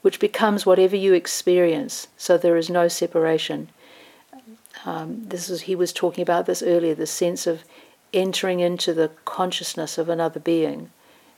which 0.00 0.20
becomes 0.20 0.64
whatever 0.64 0.96
you 0.96 1.12
experience, 1.12 2.08
so 2.16 2.38
there 2.38 2.56
is 2.56 2.70
no 2.70 2.88
separation. 2.88 3.68
Um, 4.86 5.24
this 5.26 5.50
is 5.50 5.62
he 5.62 5.74
was 5.74 5.92
talking 5.92 6.22
about 6.22 6.46
this 6.46 6.62
earlier, 6.62 6.94
the 6.94 7.06
sense 7.06 7.46
of 7.46 7.64
entering 8.12 8.60
into 8.60 8.94
the 8.94 9.10
consciousness 9.24 9.98
of 9.98 10.08
another 10.08 10.40
being 10.40 10.90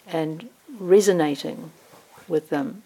and 0.07 0.49
resonating 0.79 1.71
with 2.29 2.51
them. 2.51 2.83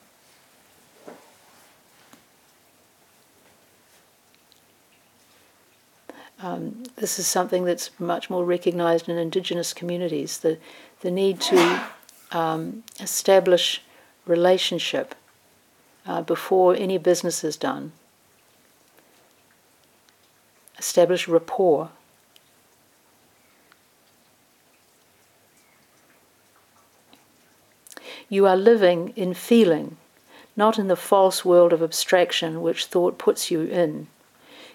Um, 6.43 6.83
this 6.97 7.21
is 7.21 7.27
something 7.29 7.65
that's 7.65 7.91
much 8.01 8.29
more 8.29 8.45
recognized 8.45 9.09
in 9.09 9.17
indigenous 9.17 9.73
communities 9.73 10.39
the, 10.39 10.59
the 11.01 11.11
need 11.11 11.41
to 11.43 11.85
um, 12.33 12.83
establish 12.99 13.83
relationship 14.27 15.15
uh, 16.05 16.23
before 16.23 16.75
any 16.75 16.99
business 16.99 17.45
is 17.45 17.57
done, 17.57 17.93
establish 20.79 21.29
rapport. 21.29 21.91
You 28.33 28.47
are 28.47 28.57
living 28.57 29.13
in 29.15 29.35
feeling, 29.35 29.99
not 30.57 30.79
in 30.79 30.89
the 30.89 30.97
false 30.97 31.45
world 31.45 31.71
of 31.71 31.83
abstraction 31.83 32.63
which 32.63 32.87
thought 32.87 33.19
puts 33.19 33.51
you 33.51 33.61
in. 33.61 34.07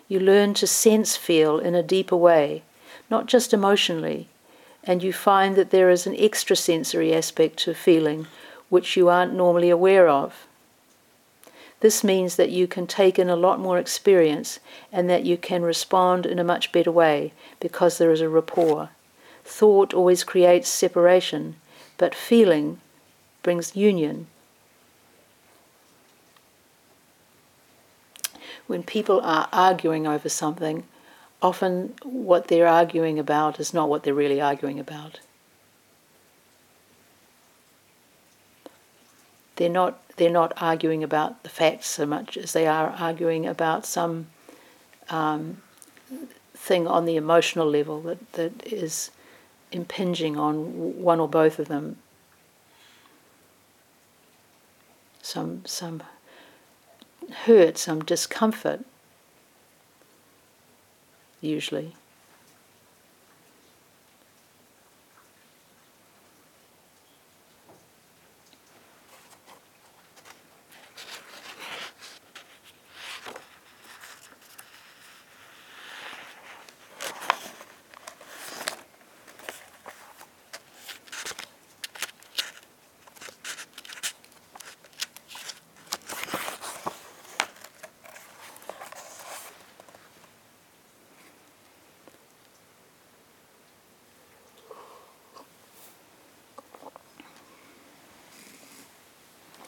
You 0.08 0.20
learn 0.20 0.54
to 0.54 0.68
sense 0.68 1.18
feel 1.18 1.58
in 1.58 1.74
a 1.74 1.82
deeper 1.82 2.16
way, 2.16 2.62
not 3.10 3.26
just 3.26 3.56
emotionally, 3.56 4.28
and 4.84 5.02
you 5.02 5.12
find 5.12 5.56
that 5.56 5.72
there 5.72 5.90
is 5.90 6.06
an 6.06 6.14
extrasensory 6.14 7.12
aspect 7.16 7.58
to 7.62 7.74
feeling 7.74 8.28
which 8.70 8.96
you 8.96 9.10
aren't 9.10 9.34
normally 9.34 9.72
aware 9.72 10.08
of. 10.08 10.46
This 11.80 12.04
means 12.04 12.36
that 12.36 12.52
you 12.52 12.68
can 12.68 12.86
take 12.86 13.18
in 13.18 13.28
a 13.28 13.36
lot 13.36 13.60
more 13.60 13.80
experience 13.80 14.60
and 14.92 15.10
that 15.10 15.26
you 15.26 15.36
can 15.36 15.64
respond 15.64 16.28
in 16.28 16.38
a 16.38 16.44
much 16.44 16.72
better 16.72 16.92
way 16.92 17.34
because 17.60 17.98
there 17.98 18.12
is 18.12 18.22
a 18.22 18.30
rapport. 18.30 18.90
Thought 19.44 19.96
always 19.96 20.24
creates 20.24 20.70
separation, 20.70 21.56
but 21.98 22.14
feeling 22.14 22.82
brings 23.48 23.78
union. 23.78 24.28
When 28.68 28.84
people 28.84 29.22
are 29.22 29.48
arguing 29.54 30.06
over 30.06 30.28
something, 30.28 30.84
often 31.42 31.94
what 32.04 32.50
they're 32.50 32.68
arguing 32.68 33.18
about 33.18 33.58
is 33.58 33.74
not 33.74 33.88
what 33.88 34.04
they're 34.04 34.14
really 34.14 34.42
arguing 34.42 34.82
about. 34.82 35.22
They're 39.56 39.70
not, 39.70 39.98
they're 40.18 40.30
not 40.30 40.52
arguing 40.58 41.02
about 41.02 41.44
the 41.44 41.50
facts 41.50 41.88
so 41.88 42.06
much 42.06 42.36
as 42.36 42.52
they 42.52 42.68
are 42.68 42.90
arguing 43.00 43.46
about 43.46 43.86
some 43.86 44.28
um, 45.10 45.62
thing 46.54 46.86
on 46.86 47.06
the 47.06 47.16
emotional 47.16 47.70
level 47.70 48.02
that, 48.02 48.34
that 48.34 48.68
is 48.68 49.10
impinging 49.72 50.38
on 50.38 51.02
one 51.02 51.22
or 51.22 51.30
both 51.30 51.60
of 51.60 51.70
them. 51.70 51.96
Some, 55.28 55.66
some 55.66 56.04
hurt, 57.44 57.78
some 57.78 58.00
discomfort 58.00 58.86
usually. 61.42 61.98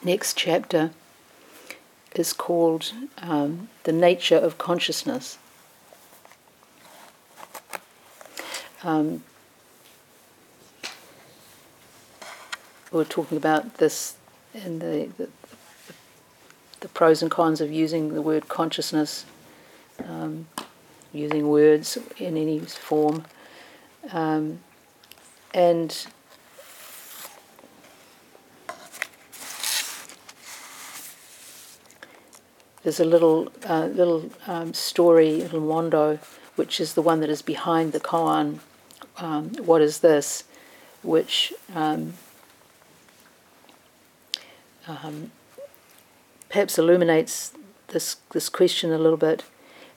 Next 0.02 0.36
chapter 0.36 0.90
is 2.14 2.32
called 2.32 2.92
um, 3.18 3.68
The 3.84 3.92
Nature 3.92 4.36
of 4.36 4.58
Consciousness. 4.58 5.38
Um, 8.82 9.22
we 12.90 13.00
are 13.00 13.04
talking 13.04 13.36
about 13.36 13.74
this 13.74 14.14
in 14.54 14.78
the, 14.78 15.10
the, 15.18 15.28
the, 16.80 16.88
pros 16.88 17.20
and 17.20 17.30
cons 17.30 17.60
of 17.60 17.70
using 17.70 18.14
the 18.14 18.22
word 18.22 18.48
consciousness, 18.48 19.26
um, 20.02 20.48
using 21.12 21.48
words 21.48 21.98
in 22.16 22.36
any 22.36 22.58
form. 22.60 23.26
Um, 24.12 24.60
and 25.52 26.06
there's 32.82 33.00
a 33.00 33.04
little 33.04 33.52
uh, 33.68 33.86
little 33.86 34.30
um, 34.46 34.72
story, 34.74 35.36
little 35.36 35.60
mondo, 35.60 36.18
which 36.56 36.80
is 36.80 36.94
the 36.94 37.02
one 37.02 37.20
that 37.20 37.30
is 37.30 37.42
behind 37.42 37.92
the 37.92 38.00
koan. 38.00 38.60
Um, 39.18 39.50
what 39.64 39.82
is 39.82 40.00
this? 40.00 40.44
Which 41.02 41.52
um, 41.74 42.14
um, 44.86 45.30
perhaps 46.48 46.78
illuminates 46.78 47.52
this 47.88 48.16
this 48.30 48.48
question 48.48 48.92
a 48.92 48.98
little 48.98 49.18
bit, 49.18 49.44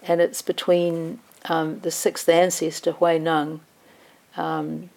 and 0.02 0.20
it's 0.20 0.42
between 0.42 1.20
um, 1.46 1.80
the 1.80 1.92
sixth 1.92 2.28
ancestor 2.28 2.92
Hui 2.94 3.18
Neng, 3.18 3.62
um, 4.36 4.90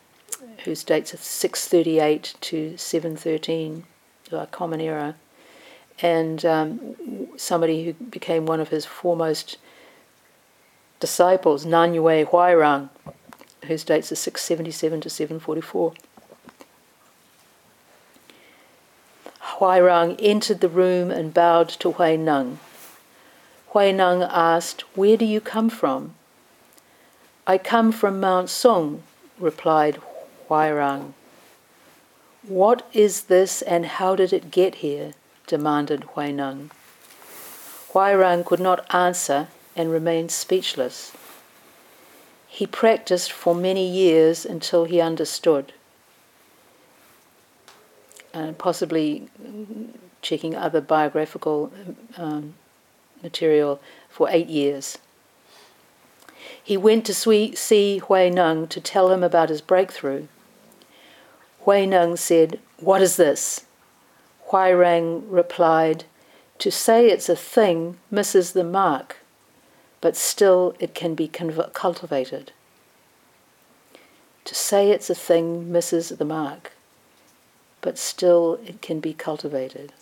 whose 0.64 0.82
dates 0.82 1.14
of 1.14 1.20
638 1.22 2.34
to 2.40 2.76
713, 2.76 3.84
uh, 4.32 4.46
Common 4.46 4.80
Era 4.80 5.14
and 6.00 6.44
um, 6.44 6.96
somebody 7.36 7.84
who 7.84 7.92
became 7.92 8.46
one 8.46 8.60
of 8.60 8.68
his 8.68 8.84
foremost 8.84 9.56
disciples, 11.00 11.64
Nanyue 11.64 12.26
Huairang, 12.26 12.90
whose 13.64 13.84
dates 13.84 14.12
are 14.12 14.16
677 14.16 15.00
to 15.00 15.10
744. 15.10 15.94
Huairang 19.58 20.16
entered 20.18 20.60
the 20.60 20.68
room 20.68 21.10
and 21.10 21.32
bowed 21.32 21.68
to 21.68 21.92
Hui 21.92 22.16
Neng. 22.16 22.58
Hui 23.68 23.92
Neng 23.92 24.22
asked, 24.22 24.82
Where 24.94 25.16
do 25.16 25.24
you 25.24 25.40
come 25.40 25.70
from? 25.70 26.14
I 27.46 27.58
come 27.58 27.92
from 27.92 28.20
Mount 28.20 28.50
Song, 28.50 29.02
replied 29.38 30.00
Huairang. 30.48 31.12
What 32.42 32.86
is 32.92 33.22
this 33.22 33.62
and 33.62 33.86
how 33.86 34.14
did 34.14 34.32
it 34.32 34.50
get 34.50 34.76
here? 34.76 35.12
Demanded 35.46 36.04
Hui 36.14 36.32
Neng. 36.32 36.70
Huairang 37.92 38.44
could 38.44 38.60
not 38.60 38.92
answer 38.94 39.48
and 39.76 39.90
remained 39.90 40.30
speechless. 40.30 41.12
He 42.48 42.66
practiced 42.66 43.30
for 43.30 43.54
many 43.54 43.86
years 43.86 44.44
until 44.46 44.86
he 44.86 45.00
understood, 45.00 45.74
and 48.32 48.56
possibly 48.56 49.28
checking 50.22 50.56
other 50.56 50.80
biographical 50.80 51.72
um, 52.16 52.54
material 53.22 53.80
for 54.08 54.28
eight 54.30 54.48
years. 54.48 54.98
He 56.62 56.76
went 56.76 57.04
to 57.06 57.14
see 57.14 57.98
Hui 57.98 58.30
Neng 58.30 58.66
to 58.68 58.80
tell 58.80 59.12
him 59.12 59.22
about 59.22 59.50
his 59.50 59.60
breakthrough. 59.60 60.26
Hui 61.60 61.86
Neng 61.86 62.16
said, 62.16 62.58
What 62.78 63.02
is 63.02 63.16
this? 63.16 63.65
Huairang 64.50 65.24
replied, 65.28 66.04
To 66.58 66.70
say 66.70 67.08
it's 67.08 67.28
a 67.28 67.36
thing 67.36 67.98
misses 68.10 68.52
the 68.52 68.64
mark, 68.64 69.16
but 70.00 70.16
still 70.16 70.74
it 70.78 70.94
can 70.94 71.14
be 71.14 71.28
cultivated. 71.28 72.52
To 74.44 74.54
say 74.54 74.90
it's 74.90 75.10
a 75.10 75.14
thing 75.14 75.72
misses 75.72 76.10
the 76.10 76.24
mark, 76.24 76.72
but 77.80 77.98
still 77.98 78.60
it 78.64 78.80
can 78.80 79.00
be 79.00 79.12
cultivated. 79.12 79.92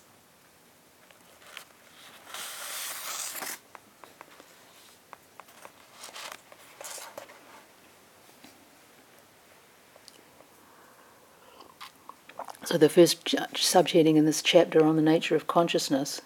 So, 12.74 12.78
the 12.78 12.88
first 12.88 13.24
subheading 13.24 14.16
in 14.16 14.26
this 14.26 14.42
chapter 14.42 14.84
on 14.84 14.96
the 14.96 15.00
nature 15.00 15.36
of 15.36 15.46
consciousness 15.46 16.20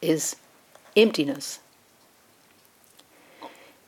is 0.00 0.36
emptiness. 0.94 1.58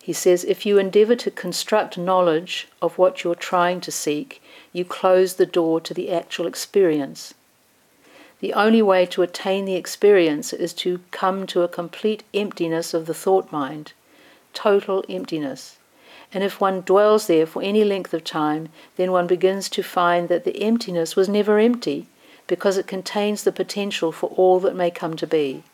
He 0.03 0.13
says, 0.13 0.43
if 0.43 0.67
you 0.67 0.77
endeavour 0.77 1.15
to 1.15 1.31
construct 1.31 1.97
knowledge 1.97 2.67
of 2.83 2.99
what 2.99 3.23
you're 3.23 3.37
trying 3.37 3.81
to 3.83 3.93
seek, 3.93 4.43
you 4.73 4.85
close 4.85 5.35
the 5.35 5.47
door 5.47 5.81
to 5.83 5.95
the 5.95 6.11
actual 6.11 6.49
experience. 6.49 7.33
The 8.41 8.53
only 8.53 8.83
way 8.83 9.07
to 9.07 9.23
attain 9.23 9.67
the 9.67 9.77
experience 9.77 10.53
is 10.53 10.73
to 10.83 10.99
come 11.13 11.47
to 11.47 11.63
a 11.63 11.69
complete 11.69 12.25
emptiness 12.35 12.93
of 12.93 13.07
the 13.07 13.15
thought 13.15 13.53
mind, 13.53 13.93
total 14.53 15.05
emptiness. 15.09 15.79
And 16.33 16.45
if 16.45 16.61
one 16.61 16.83
dwells 16.83 17.27
there 17.27 17.47
for 17.47 17.63
any 17.63 17.83
length 17.83 18.15
of 18.15 18.23
time, 18.23 18.69
then 18.97 19.11
one 19.11 19.27
begins 19.27 19.69
to 19.71 19.83
find 19.83 20.29
that 20.29 20.45
the 20.45 20.63
emptiness 20.63 21.17
was 21.17 21.29
never 21.29 21.59
empty, 21.59 22.07
because 22.47 22.77
it 22.77 22.87
contains 22.87 23.43
the 23.43 23.53
potential 23.53 24.13
for 24.13 24.31
all 24.31 24.61
that 24.61 24.77
may 24.77 24.91
come 24.91 25.17
to 25.17 25.27
be. 25.27 25.65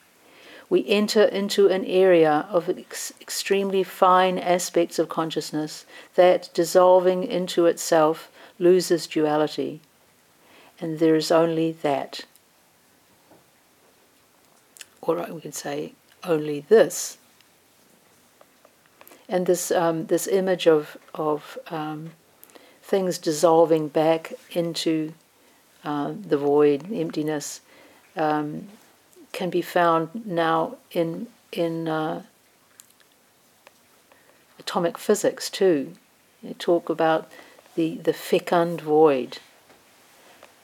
We 0.69 0.87
enter 0.89 1.23
into 1.23 1.69
an 1.69 1.85
area 1.85 2.47
of 2.51 2.69
ex- 2.69 3.13
extremely 3.21 3.83
fine 3.83 4.39
aspects 4.39 4.99
of 4.99 5.09
consciousness 5.09 5.87
that, 6.17 6.51
dissolving 6.55 7.25
into 7.25 7.67
itself, 7.67 8.31
loses 8.59 9.07
duality. 9.07 9.81
And 10.81 10.99
there 10.99 11.15
is 11.15 11.31
only 11.31 11.73
that. 11.83 12.25
Or 15.01 15.25
we 15.31 15.41
can 15.41 15.53
say, 15.53 15.93
only 16.25 16.61
this 16.69 17.19
and 19.29 19.47
this 19.47 19.71
um, 19.71 20.07
this 20.07 20.27
image 20.27 20.67
of 20.67 20.97
of 21.15 21.59
um, 21.71 22.13
things 22.83 23.19
dissolving 23.19 23.89
back 23.89 24.33
into 24.53 25.13
uh, 25.85 26.13
the 26.21 26.37
void, 26.37 26.93
emptiness, 26.93 27.61
um, 28.17 28.69
can 29.33 29.51
be 29.51 29.63
found 29.63 30.27
now 30.27 30.77
in 30.93 31.27
in 31.53 31.89
uh, 31.89 32.23
atomic 34.59 34.99
physics 34.99 35.51
too. 35.51 35.93
They 36.43 36.55
talk 36.55 36.89
about 36.89 37.31
the 37.75 37.97
the 37.97 38.13
fecund 38.13 38.81
void, 38.81 39.39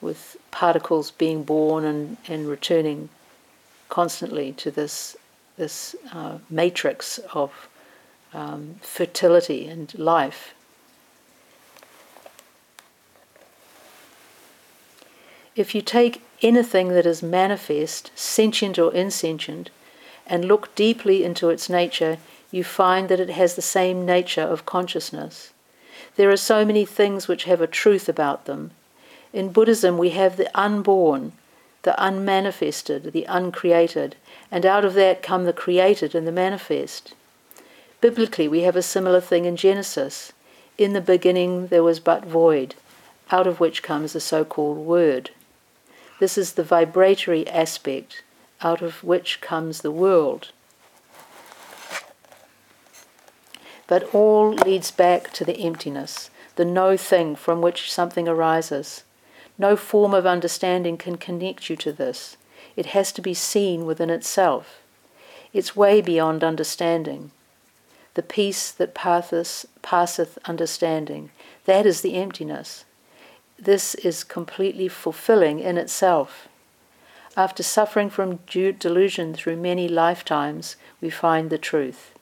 with 0.00 0.36
particles 0.50 1.10
being 1.10 1.42
born 1.42 1.84
and, 1.84 2.16
and 2.28 2.46
returning 2.48 3.08
constantly 3.88 4.52
to 4.52 4.70
this 4.70 5.16
this 5.56 5.94
uh, 6.12 6.38
matrix 6.48 7.18
of 7.34 7.68
um, 8.34 8.76
fertility 8.80 9.66
and 9.66 9.96
life. 9.98 10.54
If 15.54 15.74
you 15.74 15.82
take 15.82 16.22
anything 16.40 16.88
that 16.88 17.04
is 17.04 17.22
manifest, 17.22 18.10
sentient 18.14 18.78
or 18.78 18.92
insentient, 18.94 19.70
and 20.26 20.46
look 20.46 20.74
deeply 20.74 21.24
into 21.24 21.50
its 21.50 21.68
nature, 21.68 22.18
you 22.50 22.64
find 22.64 23.08
that 23.08 23.20
it 23.20 23.30
has 23.30 23.54
the 23.54 23.62
same 23.62 24.06
nature 24.06 24.42
of 24.42 24.66
consciousness. 24.66 25.52
There 26.16 26.30
are 26.30 26.36
so 26.36 26.64
many 26.64 26.84
things 26.84 27.28
which 27.28 27.44
have 27.44 27.60
a 27.60 27.66
truth 27.66 28.08
about 28.08 28.46
them. 28.46 28.70
In 29.32 29.52
Buddhism, 29.52 29.98
we 29.98 30.10
have 30.10 30.36
the 30.36 30.50
unborn, 30.58 31.32
the 31.82 31.98
unmanifested, 31.98 33.12
the 33.12 33.24
uncreated, 33.24 34.16
and 34.50 34.64
out 34.64 34.84
of 34.84 34.94
that 34.94 35.22
come 35.22 35.44
the 35.44 35.52
created 35.52 36.14
and 36.14 36.26
the 36.26 36.32
manifest. 36.32 37.14
Biblically, 38.02 38.48
we 38.48 38.62
have 38.62 38.74
a 38.74 38.82
similar 38.82 39.20
thing 39.20 39.44
in 39.44 39.54
Genesis. 39.54 40.32
In 40.76 40.92
the 40.92 41.00
beginning, 41.00 41.68
there 41.68 41.84
was 41.84 42.00
but 42.00 42.26
void, 42.26 42.74
out 43.30 43.46
of 43.46 43.60
which 43.60 43.80
comes 43.80 44.12
the 44.12 44.18
so 44.18 44.44
called 44.44 44.78
Word. 44.78 45.30
This 46.18 46.36
is 46.36 46.54
the 46.54 46.64
vibratory 46.64 47.46
aspect 47.48 48.24
out 48.60 48.82
of 48.82 49.04
which 49.04 49.40
comes 49.40 49.82
the 49.82 49.92
world. 49.92 50.50
But 53.86 54.12
all 54.12 54.50
leads 54.50 54.90
back 54.90 55.32
to 55.34 55.44
the 55.44 55.58
emptiness, 55.60 56.28
the 56.56 56.64
no 56.64 56.96
thing 56.96 57.36
from 57.36 57.60
which 57.60 57.92
something 57.92 58.26
arises. 58.26 59.04
No 59.58 59.76
form 59.76 60.12
of 60.12 60.26
understanding 60.26 60.96
can 60.96 61.18
connect 61.18 61.70
you 61.70 61.76
to 61.76 61.92
this. 61.92 62.36
It 62.74 62.86
has 62.86 63.12
to 63.12 63.22
be 63.22 63.34
seen 63.34 63.86
within 63.86 64.10
itself. 64.10 64.80
It's 65.52 65.76
way 65.76 66.00
beyond 66.00 66.42
understanding. 66.42 67.30
The 68.14 68.22
peace 68.22 68.70
that 68.70 68.94
passeth, 68.94 69.66
passeth 69.80 70.38
understanding, 70.44 71.30
that 71.64 71.86
is 71.86 72.02
the 72.02 72.16
emptiness 72.16 72.84
this 73.62 73.94
is 73.94 74.24
completely 74.24 74.88
fulfilling 74.88 75.60
in 75.60 75.78
itself. 75.78 76.48
After 77.36 77.62
suffering 77.62 78.10
from 78.10 78.40
delusion 78.46 79.34
through 79.34 79.56
many 79.56 79.86
lifetimes, 79.86 80.76
we 81.00 81.10
find 81.10 81.48
the 81.48 81.58
truth. 81.58 82.12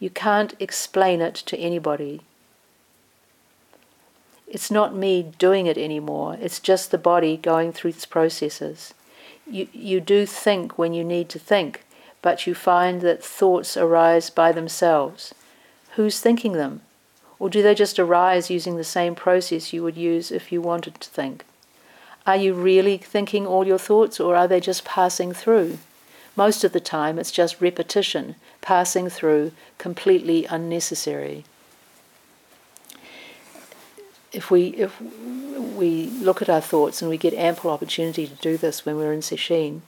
You 0.00 0.08
can't 0.08 0.54
explain 0.58 1.20
it 1.20 1.34
to 1.34 1.58
anybody. 1.58 2.22
It's 4.46 4.70
not 4.70 4.96
me 4.96 5.34
doing 5.38 5.66
it 5.66 5.76
anymore, 5.76 6.38
it's 6.40 6.58
just 6.58 6.90
the 6.90 6.98
body 6.98 7.36
going 7.36 7.72
through 7.72 7.90
its 7.90 8.06
processes. 8.06 8.94
You, 9.46 9.68
you 9.72 10.00
do 10.00 10.24
think 10.24 10.78
when 10.78 10.94
you 10.94 11.04
need 11.04 11.28
to 11.30 11.38
think, 11.38 11.84
but 12.22 12.46
you 12.46 12.54
find 12.54 13.00
that 13.00 13.24
thoughts 13.24 13.76
arise 13.76 14.30
by 14.30 14.52
themselves. 14.52 15.34
Who's 15.96 16.20
thinking 16.20 16.52
them? 16.52 16.82
Or 17.38 17.48
do 17.48 17.62
they 17.62 17.74
just 17.74 17.98
arise 17.98 18.50
using 18.50 18.76
the 18.76 18.84
same 18.84 19.14
process 19.14 19.72
you 19.72 19.82
would 19.82 19.96
use 19.96 20.30
if 20.30 20.50
you 20.50 20.60
wanted 20.60 21.00
to 21.00 21.08
think? 21.08 21.44
Are 22.26 22.36
you 22.36 22.52
really 22.52 22.98
thinking 22.98 23.46
all 23.46 23.66
your 23.66 23.78
thoughts 23.78 24.20
or 24.20 24.36
are 24.36 24.48
they 24.48 24.60
just 24.60 24.84
passing 24.84 25.32
through? 25.32 25.78
Most 26.36 26.62
of 26.62 26.72
the 26.72 26.80
time 26.80 27.18
it's 27.18 27.30
just 27.30 27.60
repetition, 27.60 28.34
passing 28.60 29.08
through, 29.08 29.52
completely 29.78 30.44
unnecessary. 30.44 31.44
If 34.32 34.50
we, 34.50 34.68
if 34.68 35.00
we 35.00 36.10
look 36.20 36.42
at 36.42 36.50
our 36.50 36.60
thoughts 36.60 37.00
and 37.00 37.08
we 37.08 37.16
get 37.16 37.32
ample 37.34 37.70
opportunity 37.70 38.26
to 38.26 38.34
do 38.34 38.56
this 38.56 38.84
when 38.84 38.96
we're 38.96 39.12
in 39.12 39.20
sesshin, 39.20 39.80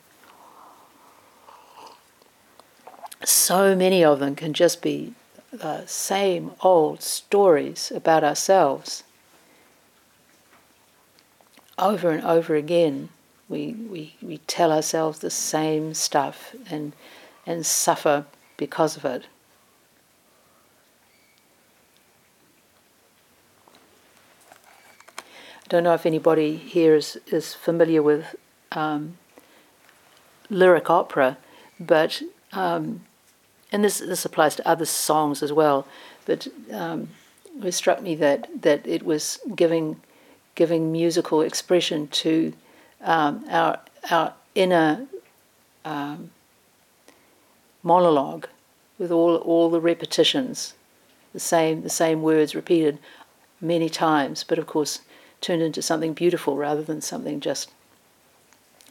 so 3.24 3.76
many 3.76 4.02
of 4.02 4.18
them 4.18 4.34
can 4.34 4.52
just 4.52 4.82
be 4.82 5.14
the 5.52 5.84
same 5.86 6.52
old 6.62 7.02
stories 7.02 7.92
about 7.94 8.24
ourselves. 8.24 9.04
Over 11.78 12.10
and 12.10 12.24
over 12.24 12.54
again, 12.54 13.08
we, 13.48 13.72
we, 13.72 14.14
we 14.22 14.38
tell 14.38 14.72
ourselves 14.72 15.18
the 15.18 15.30
same 15.30 15.92
stuff 15.92 16.54
and, 16.70 16.92
and 17.46 17.66
suffer 17.66 18.26
because 18.56 18.96
of 18.96 19.04
it. 19.04 19.26
I 25.18 25.22
don't 25.68 25.84
know 25.84 25.94
if 25.94 26.06
anybody 26.06 26.56
here 26.56 26.94
is, 26.94 27.18
is 27.26 27.54
familiar 27.54 28.02
with 28.02 28.34
um, 28.72 29.18
lyric 30.48 30.90
opera, 30.90 31.38
but 31.78 32.22
um, 32.52 33.02
and 33.72 33.84
this 33.84 33.98
this 33.98 34.24
applies 34.24 34.56
to 34.56 34.68
other 34.68 34.84
songs 34.84 35.42
as 35.42 35.52
well. 35.52 35.86
But 36.26 36.48
um, 36.72 37.08
it 37.62 37.72
struck 37.72 38.02
me 38.02 38.14
that 38.16 38.48
that 38.62 38.86
it 38.86 39.02
was 39.02 39.38
giving 39.54 40.00
giving 40.54 40.92
musical 40.92 41.40
expression 41.40 42.08
to 42.08 42.52
um, 43.02 43.44
our 43.48 43.80
our 44.10 44.34
inner 44.54 45.06
um, 45.84 46.30
monologue 47.82 48.46
with 48.98 49.10
all 49.10 49.36
all 49.36 49.70
the 49.70 49.80
repetitions, 49.80 50.74
the 51.32 51.40
same 51.40 51.82
the 51.82 51.90
same 51.90 52.22
words 52.22 52.54
repeated 52.54 52.98
many 53.60 53.88
times, 53.88 54.44
but 54.44 54.58
of 54.58 54.66
course 54.66 55.00
turned 55.40 55.62
into 55.62 55.80
something 55.80 56.12
beautiful 56.12 56.56
rather 56.56 56.82
than 56.82 57.00
something 57.00 57.40
just 57.40 57.70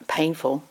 painful. 0.07 0.63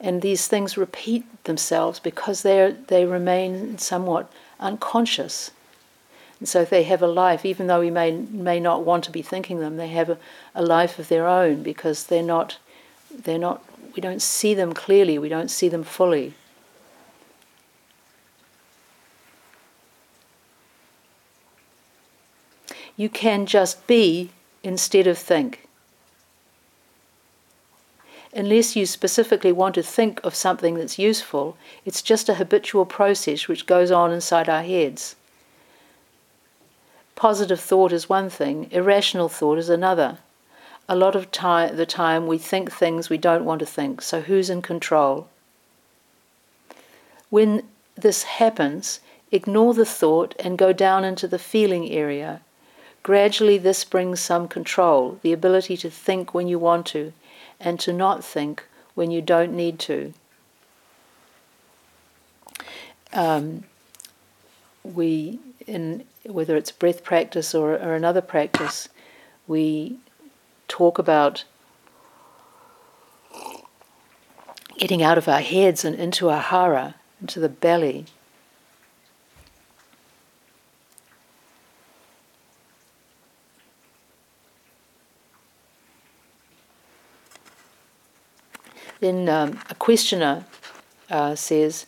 And 0.00 0.22
these 0.22 0.46
things 0.46 0.76
repeat 0.76 1.24
themselves 1.44 1.98
because 1.98 2.42
they 2.42 2.74
they 2.86 3.04
remain 3.04 3.78
somewhat 3.78 4.32
unconscious. 4.60 5.50
And 6.38 6.48
so 6.48 6.64
they 6.64 6.84
have 6.84 7.02
a 7.02 7.08
life, 7.08 7.44
even 7.44 7.66
though 7.66 7.80
we 7.80 7.90
may 7.90 8.12
may 8.12 8.60
not 8.60 8.84
want 8.84 9.04
to 9.04 9.10
be 9.10 9.22
thinking 9.22 9.58
them, 9.58 9.76
they 9.76 9.88
have 9.88 10.10
a, 10.10 10.18
a 10.54 10.62
life 10.62 10.98
of 10.98 11.08
their 11.08 11.26
own 11.26 11.62
because 11.62 12.04
they're 12.04 12.22
not 12.22 12.58
they're 13.10 13.38
not 13.38 13.62
we 13.96 14.00
don't 14.00 14.22
see 14.22 14.54
them 14.54 14.72
clearly, 14.72 15.18
we 15.18 15.28
don't 15.28 15.50
see 15.50 15.68
them 15.68 15.82
fully. 15.82 16.34
You 22.96 23.08
can 23.08 23.46
just 23.46 23.86
be 23.86 24.30
instead 24.62 25.06
of 25.06 25.16
think 25.16 25.67
unless 28.34 28.76
you 28.76 28.86
specifically 28.86 29.52
want 29.52 29.74
to 29.74 29.82
think 29.82 30.20
of 30.22 30.34
something 30.34 30.74
that's 30.74 30.98
useful, 30.98 31.56
it's 31.84 32.02
just 32.02 32.28
a 32.28 32.34
habitual 32.34 32.84
process 32.86 33.48
which 33.48 33.66
goes 33.66 33.90
on 33.90 34.12
inside 34.12 34.48
our 34.48 34.62
heads. 34.62 35.16
Positive 37.16 37.58
thought 37.58 37.92
is 37.92 38.08
one 38.08 38.30
thing, 38.30 38.68
irrational 38.70 39.28
thought 39.28 39.58
is 39.58 39.68
another. 39.68 40.18
A 40.88 40.96
lot 40.96 41.16
of 41.16 41.30
the 41.30 41.86
time 41.86 42.26
we 42.26 42.38
think 42.38 42.70
things 42.70 43.10
we 43.10 43.18
don't 43.18 43.44
want 43.44 43.58
to 43.58 43.66
think, 43.66 44.00
so 44.02 44.20
who's 44.20 44.48
in 44.48 44.62
control? 44.62 45.28
When 47.28 47.64
this 47.96 48.22
happens, 48.22 49.00
ignore 49.30 49.74
the 49.74 49.84
thought 49.84 50.34
and 50.38 50.56
go 50.56 50.72
down 50.72 51.04
into 51.04 51.28
the 51.28 51.38
feeling 51.38 51.90
area. 51.90 52.40
Gradually, 53.02 53.58
this 53.58 53.84
brings 53.84 54.20
some 54.20 54.48
control, 54.48 55.18
the 55.22 55.32
ability 55.32 55.76
to 55.78 55.90
think 55.90 56.32
when 56.32 56.46
you 56.46 56.58
want 56.58 56.86
to, 56.86 57.12
and 57.60 57.78
to 57.80 57.92
not 57.92 58.24
think 58.24 58.64
when 58.94 59.10
you 59.10 59.22
don't 59.22 59.52
need 59.52 59.78
to. 59.78 60.12
Um, 63.12 63.64
we, 64.82 65.40
in 65.66 66.04
whether 66.24 66.56
it's 66.56 66.70
breath 66.70 67.02
practice 67.02 67.54
or, 67.54 67.72
or 67.72 67.94
another 67.94 68.20
practice, 68.20 68.88
we 69.46 69.98
talk 70.68 70.98
about 70.98 71.44
getting 74.76 75.02
out 75.02 75.18
of 75.18 75.28
our 75.28 75.40
heads 75.40 75.84
and 75.84 75.96
into 75.96 76.28
our 76.28 76.40
hara, 76.40 76.94
into 77.20 77.40
the 77.40 77.48
belly. 77.48 78.06
Then 89.00 89.28
um, 89.28 89.60
a 89.70 89.74
questioner 89.74 90.44
uh, 91.10 91.34
says, 91.34 91.86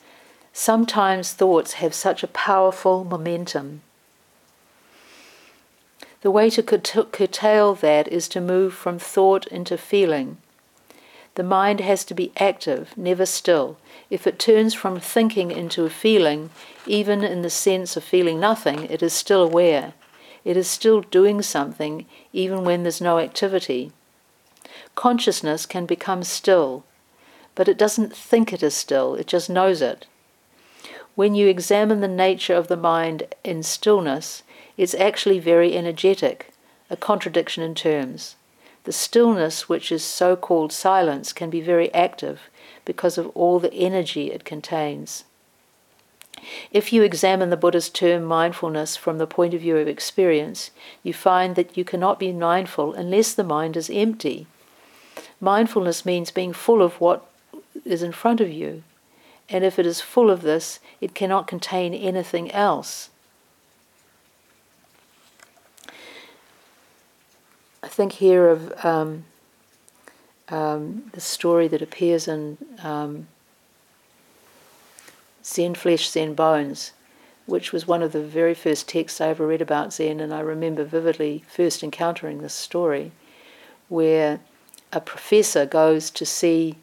Sometimes 0.52 1.32
thoughts 1.32 1.74
have 1.74 1.94
such 1.94 2.22
a 2.22 2.28
powerful 2.28 3.04
momentum. 3.04 3.82
The 6.22 6.30
way 6.30 6.50
to 6.50 6.62
curtail 6.62 7.74
that 7.76 8.08
is 8.08 8.28
to 8.28 8.40
move 8.40 8.74
from 8.74 8.98
thought 8.98 9.46
into 9.46 9.78
feeling. 9.78 10.36
The 11.36 11.42
mind 11.42 11.80
has 11.80 12.04
to 12.06 12.14
be 12.14 12.32
active, 12.36 12.92
never 12.96 13.24
still. 13.24 13.78
If 14.10 14.26
it 14.26 14.38
turns 14.38 14.74
from 14.74 15.00
thinking 15.00 15.50
into 15.50 15.84
a 15.86 15.90
feeling, 15.90 16.50
even 16.86 17.22
in 17.24 17.42
the 17.42 17.50
sense 17.50 17.96
of 17.96 18.04
feeling 18.04 18.38
nothing, 18.40 18.84
it 18.90 19.02
is 19.02 19.12
still 19.12 19.42
aware. 19.42 19.94
It 20.44 20.56
is 20.56 20.68
still 20.68 21.00
doing 21.00 21.40
something, 21.40 22.04
even 22.32 22.64
when 22.64 22.82
there's 22.82 23.00
no 23.00 23.18
activity. 23.18 23.92
Consciousness 24.94 25.64
can 25.66 25.86
become 25.86 26.24
still, 26.24 26.84
but 27.60 27.68
it 27.68 27.76
doesn't 27.76 28.16
think 28.16 28.54
it 28.54 28.62
is 28.62 28.72
still, 28.72 29.14
it 29.16 29.26
just 29.26 29.50
knows 29.50 29.82
it. 29.82 30.06
When 31.14 31.34
you 31.34 31.46
examine 31.46 32.00
the 32.00 32.08
nature 32.08 32.54
of 32.54 32.68
the 32.68 32.76
mind 32.94 33.34
in 33.44 33.62
stillness, 33.62 34.42
it's 34.78 34.94
actually 34.94 35.40
very 35.40 35.76
energetic, 35.76 36.54
a 36.88 36.96
contradiction 36.96 37.62
in 37.62 37.74
terms. 37.74 38.36
The 38.84 38.92
stillness, 38.92 39.68
which 39.68 39.92
is 39.92 40.02
so 40.02 40.36
called 40.36 40.72
silence, 40.72 41.34
can 41.34 41.50
be 41.50 41.60
very 41.60 41.92
active 41.92 42.48
because 42.86 43.18
of 43.18 43.26
all 43.34 43.58
the 43.58 43.74
energy 43.74 44.30
it 44.32 44.46
contains. 44.46 45.24
If 46.72 46.94
you 46.94 47.02
examine 47.02 47.50
the 47.50 47.58
Buddha's 47.58 47.90
term 47.90 48.24
mindfulness 48.24 48.96
from 48.96 49.18
the 49.18 49.26
point 49.26 49.52
of 49.52 49.60
view 49.60 49.76
of 49.76 49.86
experience, 49.86 50.70
you 51.02 51.12
find 51.12 51.56
that 51.56 51.76
you 51.76 51.84
cannot 51.84 52.18
be 52.18 52.32
mindful 52.32 52.94
unless 52.94 53.34
the 53.34 53.44
mind 53.44 53.76
is 53.76 53.90
empty. 53.90 54.46
Mindfulness 55.42 56.06
means 56.06 56.30
being 56.30 56.54
full 56.54 56.80
of 56.80 56.98
what 57.02 57.26
is 57.84 58.02
in 58.02 58.12
front 58.12 58.40
of 58.40 58.50
you. 58.50 58.82
And 59.48 59.64
if 59.64 59.78
it 59.78 59.86
is 59.86 60.00
full 60.00 60.30
of 60.30 60.42
this, 60.42 60.78
it 61.00 61.14
cannot 61.14 61.46
contain 61.46 61.92
anything 61.92 62.50
else. 62.52 63.10
I 67.82 67.88
think 67.88 68.12
here 68.12 68.48
of 68.48 68.84
um, 68.84 69.24
um, 70.48 71.10
the 71.12 71.20
story 71.20 71.66
that 71.68 71.82
appears 71.82 72.28
in 72.28 72.58
um, 72.82 73.26
Zen 75.44 75.74
Flesh, 75.74 76.08
Zen 76.10 76.34
Bones, 76.34 76.92
which 77.46 77.72
was 77.72 77.88
one 77.88 78.02
of 78.02 78.12
the 78.12 78.22
very 78.22 78.54
first 78.54 78.88
texts 78.88 79.20
I 79.20 79.28
ever 79.28 79.46
read 79.46 79.62
about 79.62 79.92
Zen, 79.92 80.20
and 80.20 80.32
I 80.32 80.40
remember 80.40 80.84
vividly 80.84 81.42
first 81.48 81.82
encountering 81.82 82.42
this 82.42 82.54
story, 82.54 83.10
where 83.88 84.40
a 84.92 85.00
professor 85.00 85.66
goes 85.66 86.10
to 86.10 86.26
see 86.26 86.76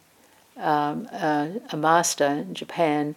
um, 0.58 1.06
a, 1.06 1.60
a, 1.70 1.76
master 1.76 2.26
in 2.26 2.54
Japan, 2.54 3.14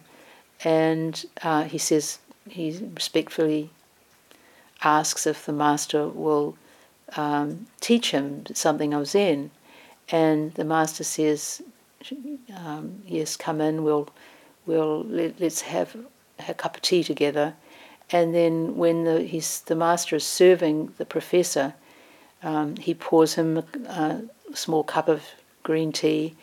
and 0.64 1.24
uh, 1.42 1.64
he 1.64 1.78
says 1.78 2.18
he 2.48 2.78
respectfully 2.94 3.70
asks 4.82 5.26
if 5.26 5.46
the 5.46 5.52
master 5.52 6.08
will 6.08 6.56
um, 7.16 7.66
teach 7.80 8.12
him 8.12 8.44
something 8.54 8.94
of 8.94 9.06
Zen, 9.06 9.50
and 10.08 10.54
the 10.54 10.64
master 10.64 11.04
says, 11.04 11.62
um, 12.56 13.02
"Yes, 13.06 13.36
come 13.36 13.60
in. 13.60 13.84
We'll 13.84 14.08
we'll 14.66 15.04
let, 15.04 15.40
us 15.42 15.62
have 15.62 15.96
a 16.48 16.54
cup 16.54 16.76
of 16.76 16.82
tea 16.82 17.04
together." 17.04 17.54
And 18.10 18.34
then 18.34 18.76
when 18.76 19.04
the 19.04 19.22
he's, 19.22 19.60
the 19.60 19.74
master 19.74 20.16
is 20.16 20.24
serving 20.24 20.92
the 20.98 21.06
professor, 21.06 21.74
um, 22.42 22.76
he 22.76 22.94
pours 22.94 23.34
him 23.34 23.58
a, 23.58 23.64
a 24.52 24.56
small 24.56 24.84
cup 24.84 25.08
of 25.08 25.22
green 25.62 25.92
tea, 25.92 26.34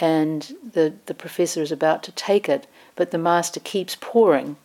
and 0.00 0.54
the 0.72 0.94
the 1.06 1.14
professor 1.14 1.62
is 1.62 1.72
about 1.72 2.02
to 2.04 2.12
take 2.12 2.48
it, 2.48 2.66
but 2.96 3.10
the 3.10 3.18
master 3.18 3.60
keeps 3.60 3.96
pouring, 4.00 4.56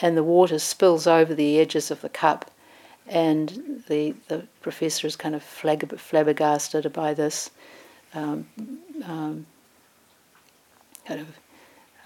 and 0.00 0.16
the 0.16 0.24
water 0.24 0.58
spills 0.58 1.06
over 1.06 1.34
the 1.34 1.58
edges 1.58 1.90
of 1.90 2.00
the 2.00 2.08
cup 2.08 2.50
and 3.06 3.82
the 3.88 4.14
the 4.28 4.46
professor 4.62 5.06
is 5.06 5.16
kind 5.16 5.34
of 5.34 5.42
flabbergasted 5.42 6.92
by 6.92 7.12
this 7.12 7.50
um, 8.14 8.46
um, 9.04 9.46
kind 11.06 11.20
of 11.20 11.28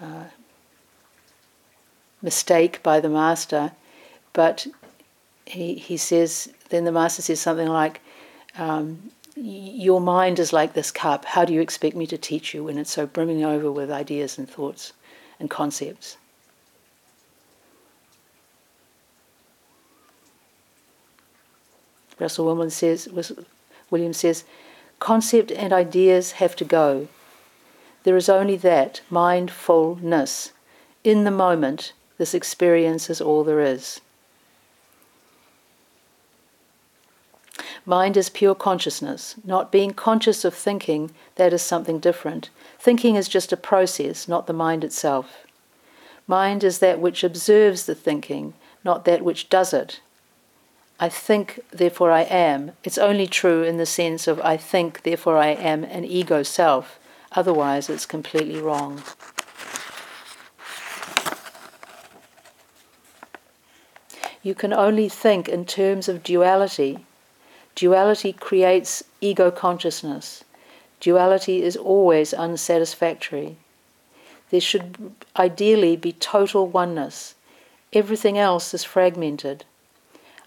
uh, 0.00 0.24
mistake 2.22 2.82
by 2.82 2.98
the 3.00 3.08
master, 3.08 3.72
but 4.32 4.66
he 5.46 5.74
he 5.74 5.96
says 5.96 6.52
then 6.70 6.84
the 6.84 6.92
master 6.92 7.22
says 7.22 7.40
something 7.40 7.68
like. 7.68 8.00
Um, 8.56 9.10
your 9.40 10.00
mind 10.00 10.38
is 10.38 10.52
like 10.52 10.72
this 10.72 10.90
cup. 10.90 11.24
How 11.24 11.44
do 11.44 11.52
you 11.52 11.60
expect 11.60 11.94
me 11.94 12.06
to 12.08 12.18
teach 12.18 12.54
you 12.54 12.64
when 12.64 12.78
it's 12.78 12.90
so 12.90 13.06
brimming 13.06 13.44
over 13.44 13.70
with 13.70 13.90
ideas 13.90 14.36
and 14.38 14.48
thoughts 14.48 14.92
and 15.38 15.48
concepts? 15.48 16.16
Russel 22.18 22.46
Williams 22.46 22.74
says, 22.74 23.08
Williams 23.90 24.16
says, 24.16 24.44
concept 24.98 25.52
and 25.52 25.72
ideas 25.72 26.32
have 26.32 26.56
to 26.56 26.64
go. 26.64 27.06
There 28.02 28.16
is 28.16 28.28
only 28.28 28.56
that, 28.56 29.02
mindfulness. 29.08 30.52
In 31.04 31.22
the 31.22 31.30
moment, 31.30 31.92
this 32.16 32.34
experience 32.34 33.08
is 33.08 33.20
all 33.20 33.44
there 33.44 33.60
is. 33.60 34.00
Mind 37.88 38.18
is 38.18 38.28
pure 38.28 38.54
consciousness. 38.54 39.36
Not 39.44 39.72
being 39.72 39.92
conscious 39.94 40.44
of 40.44 40.52
thinking, 40.52 41.10
that 41.36 41.54
is 41.54 41.62
something 41.62 41.98
different. 41.98 42.50
Thinking 42.78 43.16
is 43.16 43.30
just 43.30 43.50
a 43.50 43.56
process, 43.56 44.28
not 44.28 44.46
the 44.46 44.52
mind 44.52 44.84
itself. 44.84 45.46
Mind 46.26 46.62
is 46.62 46.80
that 46.80 47.00
which 47.00 47.24
observes 47.24 47.86
the 47.86 47.94
thinking, 47.94 48.52
not 48.84 49.06
that 49.06 49.22
which 49.22 49.48
does 49.48 49.72
it. 49.72 50.00
I 51.00 51.08
think, 51.08 51.60
therefore 51.70 52.10
I 52.10 52.24
am. 52.24 52.72
It's 52.84 52.98
only 52.98 53.26
true 53.26 53.62
in 53.62 53.78
the 53.78 53.86
sense 53.86 54.28
of 54.28 54.38
I 54.42 54.58
think, 54.58 55.02
therefore 55.04 55.38
I 55.38 55.52
am 55.52 55.82
an 55.84 56.04
ego 56.04 56.42
self. 56.42 56.98
Otherwise, 57.32 57.88
it's 57.88 58.04
completely 58.04 58.60
wrong. 58.60 59.02
You 64.42 64.54
can 64.54 64.74
only 64.74 65.08
think 65.08 65.48
in 65.48 65.64
terms 65.64 66.06
of 66.06 66.22
duality. 66.22 67.06
Duality 67.78 68.32
creates 68.32 69.04
ego 69.20 69.52
consciousness. 69.52 70.42
Duality 70.98 71.62
is 71.62 71.76
always 71.76 72.34
unsatisfactory. 72.34 73.54
There 74.50 74.60
should 74.60 75.12
ideally 75.36 75.94
be 75.94 76.10
total 76.10 76.66
oneness. 76.66 77.36
Everything 77.92 78.36
else 78.36 78.74
is 78.74 78.82
fragmented. 78.82 79.64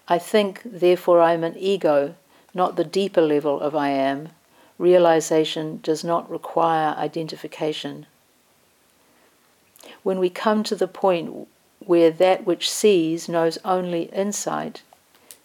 I 0.08 0.18
think, 0.18 0.60
therefore, 0.62 1.22
I 1.22 1.32
am 1.32 1.42
an 1.42 1.56
ego, 1.56 2.16
not 2.52 2.76
the 2.76 2.84
deeper 2.84 3.22
level 3.22 3.60
of 3.60 3.74
I 3.74 3.88
am. 3.88 4.28
Realization 4.76 5.80
does 5.82 6.04
not 6.04 6.30
require 6.30 6.94
identification. 6.98 8.04
When 10.02 10.18
we 10.18 10.28
come 10.28 10.64
to 10.64 10.76
the 10.76 10.86
point 10.86 11.48
where 11.78 12.10
that 12.10 12.44
which 12.44 12.70
sees 12.70 13.26
knows 13.26 13.56
only 13.64 14.10
insight, 14.12 14.82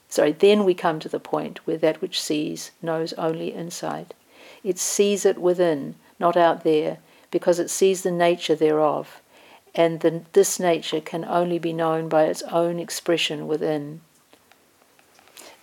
sorry, 0.10 0.32
then 0.32 0.64
we 0.64 0.74
come 0.74 1.00
to 1.00 1.10
the 1.10 1.20
point 1.20 1.66
where 1.66 1.78
that 1.78 2.02
which 2.02 2.22
sees 2.22 2.72
knows 2.82 3.14
only 3.14 3.54
inside. 3.54 4.14
It 4.64 4.80
sees 4.80 5.26
it 5.26 5.38
within, 5.38 5.96
not 6.20 6.38
out 6.38 6.64
there, 6.64 7.00
because 7.32 7.60
it 7.60 7.70
sees 7.70 8.04
the 8.04 8.12
nature 8.12 8.56
thereof, 8.56 9.22
and 9.76 10.00
the, 10.00 10.24
this 10.34 10.60
nature 10.60 11.02
can 11.02 11.26
only 11.26 11.60
be 11.60 11.74
known 11.74 12.10
by 12.10 12.24
its 12.24 12.42
own 12.44 12.80
expression 12.80 13.48
within 13.48 14.02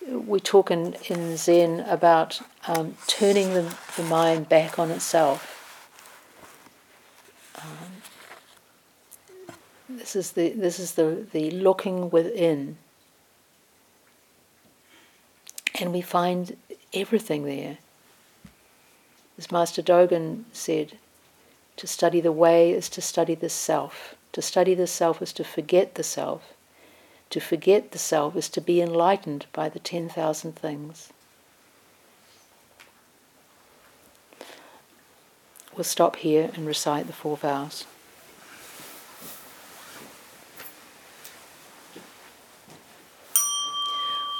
we 0.07 0.39
talk 0.39 0.71
in, 0.71 0.95
in 1.07 1.37
Zen 1.37 1.81
about 1.81 2.41
um, 2.67 2.95
turning 3.07 3.53
the, 3.53 3.75
the 3.97 4.03
mind 4.03 4.49
back 4.49 4.77
on 4.77 4.91
itself. 4.91 5.51
Um, 7.61 8.01
this 9.89 10.15
is 10.15 10.31
the 10.33 10.49
this 10.49 10.79
is 10.79 10.93
the, 10.93 11.25
the 11.31 11.51
looking 11.51 12.09
within. 12.09 12.77
And 15.79 15.91
we 15.91 16.01
find 16.01 16.55
everything 16.93 17.43
there. 17.43 17.77
As 19.37 19.51
Master 19.51 19.81
Dogen 19.81 20.45
said, 20.53 20.97
to 21.77 21.87
study 21.87 22.21
the 22.21 22.31
way 22.31 22.71
is 22.71 22.87
to 22.89 23.01
study 23.01 23.35
the 23.35 23.49
self. 23.49 24.15
To 24.31 24.41
study 24.41 24.73
the 24.73 24.87
self 24.87 25.21
is 25.21 25.33
to 25.33 25.43
forget 25.43 25.95
the 25.95 26.03
self. 26.03 26.53
To 27.31 27.39
forget 27.41 27.91
the 27.91 27.97
self 27.97 28.35
is 28.35 28.47
to 28.49 28.61
be 28.61 28.81
enlightened 28.81 29.47
by 29.51 29.67
the 29.67 29.79
10,000 29.79 30.55
things. 30.55 31.11
We'll 35.75 35.83
stop 35.83 36.15
here 36.15 36.51
and 36.53 36.65
recite 36.65 37.07
the 37.07 37.13
four 37.13 37.35
vows. 37.35 37.85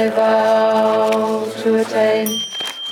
I 0.00 0.08
vow 0.08 1.44
to 1.62 1.74
attain 1.78 2.40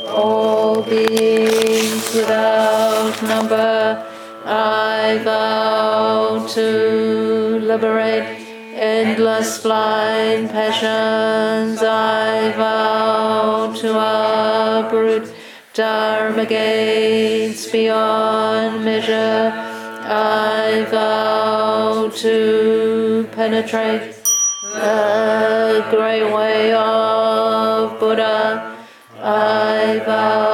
all 0.06 0.82
beings 0.82 2.14
without 2.14 3.22
number. 3.22 4.06
I 4.44 5.18
vow 5.24 6.46
to 6.48 7.60
liberate 7.60 8.28
endless 8.74 9.62
blind 9.62 10.50
passions. 10.50 11.82
I 11.82 12.52
vow 12.52 13.72
to 13.72 13.88
uproot 14.84 15.32
Dharma 15.72 16.44
gates 16.44 17.72
beyond 17.72 18.84
measure. 18.84 19.50
I 19.54 20.84
vow 20.90 22.10
to 22.16 23.28
penetrate 23.32 24.17
the 24.78 25.86
great 25.90 26.32
way 26.32 26.72
of 26.72 27.98
Buddha. 27.98 28.76
I 29.20 30.00
vow 30.06 30.47